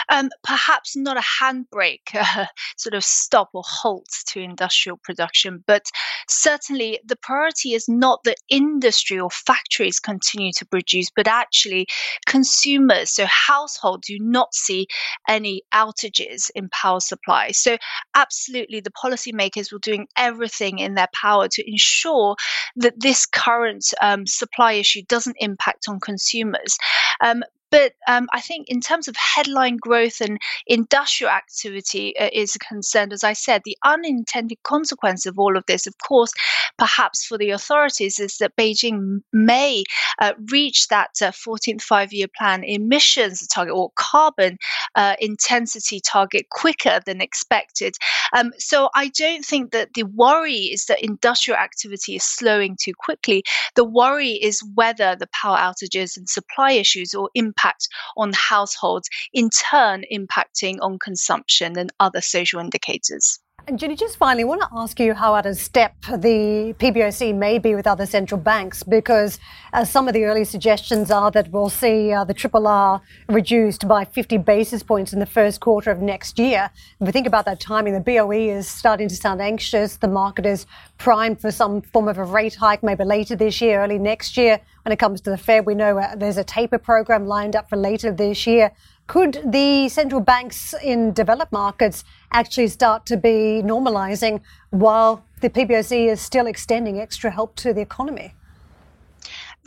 Um, 0.10 0.30
perhaps 0.44 0.96
not 0.96 1.18
a 1.18 1.22
handbrake 1.42 2.14
uh, 2.14 2.46
sort 2.78 2.94
of 2.94 3.04
stop 3.04 3.50
or 3.54 3.64
halt 3.66 4.08
to 4.28 4.40
industrial 4.40 4.98
production, 4.98 5.64
but 5.68 5.86
certainly 6.28 7.00
the 7.06 7.16
priority 7.16 7.74
is 7.74 7.88
not 7.88 8.24
that 8.24 8.38
industry 8.50 9.20
or 9.20 9.30
factories 9.30 10.00
continue 10.00 10.52
to 10.54 10.66
produce, 10.66 11.10
but 11.16 11.28
actually 11.28 11.88
consumers, 12.26 13.10
so 13.10 13.26
households, 13.26 14.08
do 14.08 14.18
not 14.20 14.54
see 14.54 14.88
any 15.28 15.62
outages 15.74 16.50
in 16.56 16.70
power 16.70 17.00
supply. 17.00 17.52
So, 17.52 17.78
absolutely, 18.16 18.80
the 18.80 18.92
policymakers 18.92 19.72
will 19.72 19.80
doing 19.80 20.08
everything 20.18 20.80
in 20.80 20.96
their 20.96 21.10
power 21.14 21.48
to 21.50 21.70
ensure 21.70 22.36
that 22.76 23.00
this 23.00 23.26
current 23.26 23.94
um, 24.02 24.26
supply 24.26 24.74
issue 24.74 25.02
doesn't 25.08 25.36
impact 25.40 25.86
on 25.90 26.00
consumers. 26.00 26.78
Um, 27.24 27.44
but 27.70 27.94
um, 28.08 28.28
I 28.34 28.42
think 28.42 28.70
in 28.70 28.80
terms 28.80 29.08
of 29.08 29.16
headline 29.16 29.78
growth 29.78 30.22
and 30.22 30.38
industrial 30.68 31.32
activity 31.32 32.18
uh, 32.18 32.30
is 32.32 32.54
concerned, 32.54 33.14
as 33.14 33.24
I 33.24 33.34
said, 33.34 33.62
the 33.66 33.78
unintended 33.84 34.58
consequence 34.64 35.26
of 35.26 35.38
all 35.38 35.58
of 35.58 35.66
this, 35.68 35.86
of 35.86 35.96
course, 36.08 36.32
perhaps 36.78 37.26
for 37.26 37.38
the 37.38 37.50
authorities, 37.52 38.20
is 38.20 38.38
that 38.38 38.56
Beijing 38.56 39.22
may 39.34 39.84
uh, 40.20 40.34
reach 40.50 40.88
that 40.88 41.12
uh, 41.22 41.32
14th 41.32 41.82
five 41.82 42.14
year 42.14 42.28
plan 42.38 42.64
emissions 42.64 43.46
target 43.48 43.74
or 43.76 43.92
carbon 43.96 44.58
uh, 44.96 45.16
intensity 45.20 46.00
target 46.00 46.48
quicker 46.50 47.00
than 47.06 47.22
expected. 47.22 47.96
Um, 48.36 48.52
so 48.58 48.90
I 48.96 49.10
don't 49.10 49.44
think 49.44 49.72
that 49.72 49.94
the 49.94 50.04
worry 50.04 50.72
is 50.72 50.86
that 50.86 51.04
industrial 51.04 51.60
activity 51.60 52.16
is 52.16 52.24
slowing 52.24 52.78
too 52.82 52.94
quickly. 52.98 53.44
The 53.76 53.86
worry 53.86 54.32
is 54.32 54.62
whether 54.76 55.16
the 55.16 55.28
power 55.34 55.58
outages 55.58 56.18
and 56.18 56.30
supply 56.30 56.72
issues 56.72 57.14
or 57.14 57.30
impact 57.36 57.57
impact 57.58 57.88
on 58.16 58.34
households, 58.34 59.10
in 59.34 59.50
turn 59.50 60.04
impacting 60.12 60.78
on 60.82 61.00
consumption 61.00 61.78
and 61.78 61.92
other 62.00 62.22
social 62.22 62.60
indicators. 62.60 63.40
And 63.70 63.78
Ginny, 63.78 63.98
just 63.98 64.16
finally, 64.16 64.44
I 64.44 64.46
want 64.46 64.62
to 64.62 64.70
ask 64.72 64.98
you 64.98 65.14
how 65.14 65.36
out 65.36 65.46
of 65.46 65.58
step 65.58 65.94
the 66.04 66.74
PBOC 66.80 67.36
may 67.36 67.60
be 67.60 67.76
with 67.76 67.86
other 67.86 68.06
central 68.06 68.40
banks, 68.40 68.82
because 68.82 69.40
uh, 69.74 69.84
some 69.84 70.08
of 70.08 70.14
the 70.14 70.24
early 70.24 70.46
suggestions 70.46 71.12
are 71.12 71.30
that 71.32 71.52
we'll 71.52 71.68
see 71.68 72.14
uh, 72.14 72.24
the 72.24 72.34
triple 72.34 72.66
R 72.66 73.02
reduced 73.28 73.86
by 73.86 74.06
50 74.06 74.38
basis 74.38 74.84
points 74.84 75.12
in 75.12 75.20
the 75.20 75.26
first 75.26 75.60
quarter 75.60 75.92
of 75.92 76.00
next 76.00 76.40
year. 76.40 76.70
If 77.02 77.08
we 77.08 77.12
think 77.12 77.28
about 77.28 77.44
that 77.44 77.60
timing, 77.60 77.92
the 77.92 78.00
BOE 78.00 78.32
is 78.32 78.70
starting 78.70 79.10
to 79.10 79.16
sound 79.18 79.42
anxious. 79.42 79.98
The 79.98 80.08
market 80.08 80.46
is 80.46 80.66
primed 80.98 81.42
for 81.42 81.52
some 81.52 81.82
form 81.82 82.08
of 82.08 82.18
a 82.18 82.24
rate 82.24 82.56
hike, 82.56 82.84
maybe 82.84 83.04
later 83.04 83.36
this 83.36 83.60
year, 83.60 83.84
early 83.84 84.00
next 84.00 84.38
year. 84.38 84.62
When 84.84 84.94
it 84.94 85.00
comes 85.00 85.20
to 85.22 85.30
the 85.30 85.38
Fed, 85.38 85.66
we 85.66 85.76
know 85.76 85.98
uh, 85.98 86.16
there's 86.16 86.38
a 86.38 86.44
taper 86.46 86.78
program 86.78 87.28
lined 87.28 87.58
up 87.58 87.68
for 87.68 87.76
later 87.76 88.14
this 88.14 88.48
year. 88.48 88.72
Could 89.08 89.42
the 89.54 89.88
central 89.88 90.20
banks 90.20 90.76
in 90.84 91.14
developed 91.14 91.54
markets 91.54 92.04
actually 92.34 92.68
start 92.68 93.06
to 93.06 93.16
be 93.16 93.62
normalizing 93.64 94.42
while 94.72 95.24
the 95.40 95.50
PBOC 95.50 96.12
is 96.12 96.20
still 96.20 96.46
extending 96.46 97.00
extra 97.00 97.32
help 97.32 97.56
to 97.56 97.74
the 97.74 97.80
economy? 97.80 98.36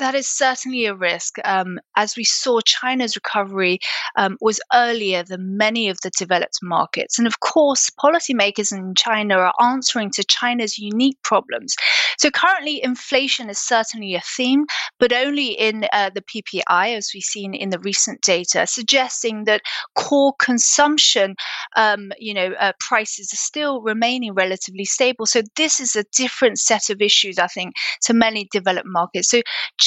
That 0.00 0.14
is 0.14 0.28
certainly 0.28 0.86
a 0.86 0.94
risk. 0.94 1.36
Um, 1.44 1.78
as 1.96 2.16
we 2.16 2.24
saw, 2.24 2.60
China's 2.64 3.14
recovery 3.16 3.78
um, 4.16 4.36
was 4.40 4.60
earlier 4.74 5.22
than 5.22 5.56
many 5.56 5.88
of 5.88 5.98
the 6.02 6.10
developed 6.18 6.58
markets. 6.62 7.18
And 7.18 7.26
of 7.26 7.40
course, 7.40 7.90
policymakers 8.02 8.72
in 8.72 8.94
China 8.94 9.36
are 9.36 9.54
answering 9.60 10.10
to 10.12 10.24
China's 10.24 10.78
unique 10.78 11.18
problems. 11.22 11.76
So 12.18 12.30
currently, 12.30 12.82
inflation 12.82 13.48
is 13.48 13.58
certainly 13.58 14.14
a 14.14 14.20
theme, 14.20 14.64
but 14.98 15.12
only 15.12 15.48
in 15.48 15.86
uh, 15.92 16.10
the 16.14 16.22
PPI, 16.22 16.96
as 16.96 17.10
we've 17.14 17.22
seen 17.22 17.54
in 17.54 17.70
the 17.70 17.78
recent 17.78 18.22
data, 18.22 18.66
suggesting 18.66 19.44
that 19.44 19.62
core 19.96 20.34
consumption, 20.38 21.34
um, 21.76 22.12
you 22.18 22.34
know, 22.34 22.52
uh, 22.58 22.72
prices 22.80 23.32
are 23.32 23.36
still 23.36 23.82
remaining 23.82 24.34
relatively 24.34 24.84
stable. 24.84 25.26
So 25.26 25.42
this 25.56 25.78
is 25.78 25.94
a 25.94 26.04
different 26.16 26.58
set 26.58 26.90
of 26.90 27.02
issues, 27.02 27.38
I 27.38 27.46
think, 27.46 27.74
to 28.02 28.14
many 28.14 28.48
developed 28.50 28.88
markets. 28.88 29.30
So 29.30 29.42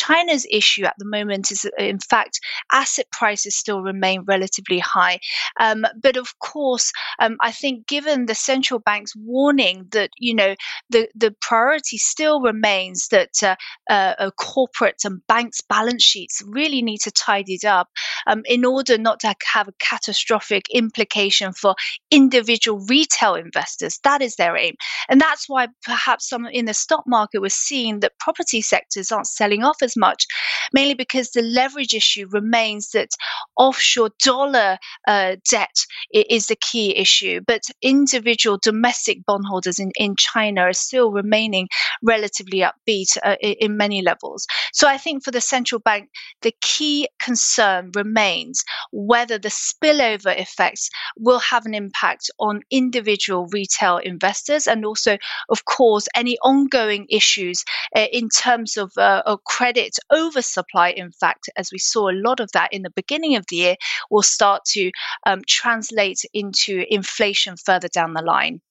China's 0.05 0.45
issue 0.49 0.83
at 0.83 0.95
the 0.97 1.05
moment 1.05 1.51
is, 1.51 1.65
in 1.77 1.99
fact, 1.99 2.39
asset 2.71 3.07
prices 3.11 3.55
still 3.55 3.81
remain 3.81 4.23
relatively 4.27 4.79
high. 4.79 5.19
Um, 5.59 5.85
but 6.01 6.17
of 6.17 6.37
course, 6.39 6.91
um, 7.19 7.37
I 7.41 7.51
think 7.51 7.87
given 7.87 8.25
the 8.25 8.35
central 8.35 8.79
bank's 8.79 9.15
warning 9.15 9.87
that 9.91 10.09
you 10.17 10.35
know 10.35 10.55
the 10.89 11.07
the 11.15 11.33
priority 11.41 11.97
still 11.97 12.41
remains 12.41 13.07
that 13.09 13.31
uh, 13.43 13.55
uh, 13.89 14.31
corporates 14.39 15.05
and 15.05 15.25
banks' 15.27 15.61
balance 15.61 16.03
sheets 16.03 16.41
really 16.45 16.81
need 16.81 16.99
to 16.99 17.11
tidy 17.11 17.53
it 17.53 17.65
up 17.65 17.87
um, 18.27 18.41
in 18.45 18.65
order 18.65 18.97
not 18.97 19.19
to 19.21 19.33
have 19.53 19.67
a 19.67 19.73
catastrophic 19.79 20.65
implication 20.73 21.53
for 21.53 21.75
individual 22.11 22.79
retail 22.89 23.35
investors. 23.35 23.99
That 24.03 24.21
is 24.21 24.35
their 24.35 24.57
aim, 24.57 24.75
and 25.09 25.21
that's 25.21 25.47
why 25.47 25.67
perhaps 25.83 26.27
some 26.27 26.45
in 26.47 26.65
the 26.65 26.73
stock 26.73 27.03
market 27.07 27.41
we're 27.41 27.49
seeing 27.49 28.01
that 28.01 28.19
property 28.19 28.61
sectors 28.61 29.11
aren't 29.11 29.27
selling 29.27 29.63
off 29.63 29.81
as 29.81 29.92
as 29.93 29.99
much, 29.99 30.25
mainly 30.73 30.93
because 30.93 31.31
the 31.31 31.41
leverage 31.41 31.93
issue 31.93 32.27
remains 32.31 32.89
that 32.91 33.09
offshore 33.57 34.09
dollar 34.23 34.77
uh, 35.07 35.35
debt 35.49 35.75
is 36.13 36.47
the 36.47 36.55
key 36.55 36.95
issue, 36.97 37.41
but 37.45 37.61
individual 37.81 38.57
domestic 38.61 39.19
bondholders 39.25 39.79
in, 39.79 39.91
in 39.95 40.15
China 40.17 40.61
are 40.61 40.73
still 40.73 41.11
remaining 41.11 41.67
relatively 42.01 42.59
upbeat 42.59 43.17
uh, 43.23 43.35
in 43.41 43.77
many 43.77 44.01
levels. 44.01 44.45
So 44.73 44.87
I 44.87 44.97
think 44.97 45.23
for 45.23 45.31
the 45.31 45.41
central 45.41 45.79
bank, 45.79 46.09
the 46.41 46.53
key 46.61 47.07
concern 47.21 47.91
remains 47.95 48.63
whether 48.91 49.37
the 49.37 49.49
spillover 49.49 50.37
effects 50.37 50.89
will 51.17 51.39
have 51.39 51.65
an 51.65 51.73
impact 51.73 52.29
on 52.39 52.61
individual 52.71 53.47
retail 53.51 53.97
investors 53.97 54.67
and 54.67 54.85
also, 54.85 55.17
of 55.49 55.65
course, 55.65 56.07
any 56.15 56.37
ongoing 56.43 57.05
issues 57.09 57.63
uh, 57.95 58.07
in 58.11 58.29
terms 58.29 58.77
of, 58.77 58.91
uh, 58.97 59.21
of 59.25 59.39
credit 59.73 59.83
credit 59.83 59.97
oversupply, 60.13 60.89
in 60.89 61.11
fact, 61.11 61.49
as 61.57 61.69
we 61.71 61.77
saw 61.77 62.09
a 62.09 62.13
lot 62.13 62.39
of 62.39 62.51
that 62.53 62.71
in 62.71 62.83
the 62.83 62.89
beginning 62.91 63.35
of 63.35 63.45
the 63.49 63.55
year, 63.57 63.75
will 64.09 64.23
start 64.23 64.63
to 64.65 64.91
um, 65.25 65.41
translate 65.47 66.21
into 66.33 66.85
inflation 66.89 67.55
further 67.57 67.87
down 67.87 68.13
the 68.13 68.21
line. 68.21 68.61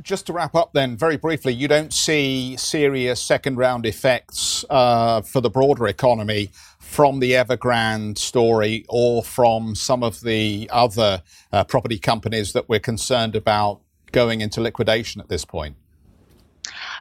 Just 0.00 0.26
to 0.26 0.32
wrap 0.32 0.54
up, 0.54 0.72
then, 0.74 0.96
very 0.96 1.16
briefly, 1.16 1.52
you 1.52 1.66
don't 1.66 1.92
see 1.92 2.56
serious 2.56 3.20
second 3.20 3.56
round 3.56 3.84
effects 3.84 4.64
uh, 4.70 5.22
for 5.22 5.40
the 5.40 5.50
broader 5.50 5.88
economy 5.88 6.50
from 6.78 7.18
the 7.18 7.32
Evergrande 7.32 8.16
story 8.16 8.84
or 8.88 9.24
from 9.24 9.74
some 9.74 10.04
of 10.04 10.20
the 10.20 10.68
other 10.72 11.22
uh, 11.52 11.64
property 11.64 11.98
companies 11.98 12.52
that 12.52 12.68
we're 12.68 12.78
concerned 12.78 13.34
about 13.34 13.80
going 14.12 14.40
into 14.40 14.60
liquidation 14.60 15.20
at 15.20 15.28
this 15.28 15.44
point? 15.44 15.74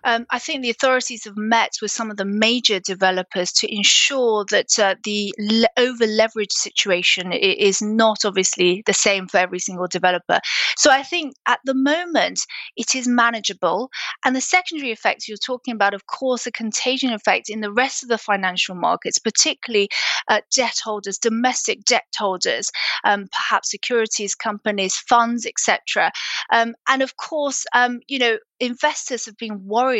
Um, 0.04 0.26
I 0.30 0.40
think 0.40 0.62
the 0.62 0.70
authorities 0.70 1.26
have 1.26 1.38
met 1.38 1.72
with 1.82 1.92
some 1.92 2.12
of 2.12 2.18
the 2.18 2.26
major 2.26 2.80
developers 2.80 3.52
to 3.54 3.74
ensure 3.74 4.46
that 4.52 4.78
uh, 4.80 4.96
the 5.04 5.34
le- 5.40 5.68
over 5.78 6.06
leveraged 6.06 6.52
situation 6.52 7.32
is 7.32 7.82
not 7.82 8.26
obviously 8.26 8.84
the 8.86 8.94
same 8.94 9.28
for 9.28 9.38
every 9.38 9.60
single 9.60 9.88
developer. 9.88 10.40
So 10.78 10.92
I 10.92 11.04
think 11.04 11.36
at 11.48 11.60
the 11.66 11.74
moment 11.74 12.40
it 12.76 12.96
is 12.96 13.08
manageable. 13.08 13.90
And 14.26 14.36
the 14.36 14.42
secondary 14.42 14.92
effects 14.92 15.28
you're 15.28 15.38
talking 15.38 15.74
about, 15.74 15.94
of 15.94 16.08
course, 16.08 16.46
a 16.46 16.52
contagion 16.52 17.14
effect 17.14 17.50
in 17.50 17.62
the 17.62 17.72
rest 17.72 18.04
of 18.04 18.10
the 18.10 18.18
financial 18.18 18.76
markets, 18.76 19.20
particularly 19.20 19.90
uh, 20.28 20.42
debt 20.56 20.80
holders, 20.84 21.18
domestic 21.18 21.84
debt 21.86 22.06
holders, 22.18 22.72
um, 23.04 23.28
perhaps 23.32 23.72
securities 23.72 24.36
companies, 24.36 24.96
funds, 24.96 25.46
etc. 25.46 26.12
Um, 26.52 26.76
and 26.88 27.02
of 27.02 27.18
course, 27.18 27.66
um, 27.74 28.00
you 28.08 28.20
know, 28.20 28.38
investors 28.60 29.26
have 29.26 29.38
been 29.38 29.66
worried 29.66 29.91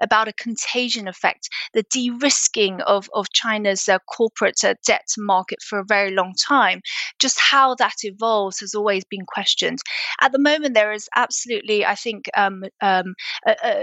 about 0.00 0.28
a 0.28 0.32
contagion 0.32 1.08
effect, 1.08 1.48
the 1.72 1.84
de 1.90 2.10
risking 2.10 2.80
of, 2.82 3.08
of 3.14 3.32
China's 3.32 3.88
uh, 3.88 3.98
corporate 4.00 4.62
uh, 4.64 4.74
debt 4.86 5.08
market 5.18 5.62
for 5.62 5.78
a 5.78 5.84
very 5.84 6.12
long 6.12 6.34
time. 6.48 6.80
Just 7.18 7.38
how 7.40 7.74
that 7.76 7.96
evolves 8.02 8.60
has 8.60 8.74
always 8.74 9.04
been 9.04 9.26
questioned. 9.26 9.78
At 10.20 10.32
the 10.32 10.38
moment, 10.38 10.74
there 10.74 10.92
is 10.92 11.08
absolutely, 11.16 11.84
I 11.84 11.94
think, 11.94 12.28
um, 12.36 12.64
um, 12.80 13.14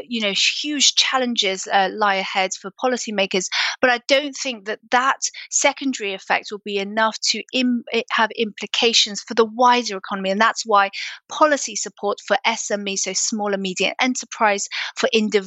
you 0.08 0.22
know, 0.22 0.34
huge 0.34 0.96
challenges 0.96 1.68
uh, 1.68 1.90
lie 1.94 2.16
ahead 2.16 2.52
for 2.54 2.72
policymakers, 2.72 3.48
but 3.82 3.90
I 3.90 4.00
don't 4.08 4.36
think 4.36 4.66
that 4.66 4.80
that 4.92 5.22
secondary 5.50 6.14
effect 6.14 6.48
will 6.52 6.62
be 6.64 6.78
enough 6.78 7.18
to 7.30 7.44
Im- 7.54 7.84
have 8.12 8.30
implications 8.32 9.22
for 9.22 9.34
the 9.34 9.46
wider 9.46 9.98
economy. 9.98 10.32
And 10.32 10.42
that's 10.42 10.66
why 10.66 10.90
policy 11.30 11.76
support 11.76 12.20
for 12.28 12.38
SME, 12.46 12.98
so 12.98 13.14
small 13.14 13.54
and 13.54 13.62
medium 13.62 13.94
enterprise 14.00 14.68
for 14.96 15.10
individuals, 15.14 15.47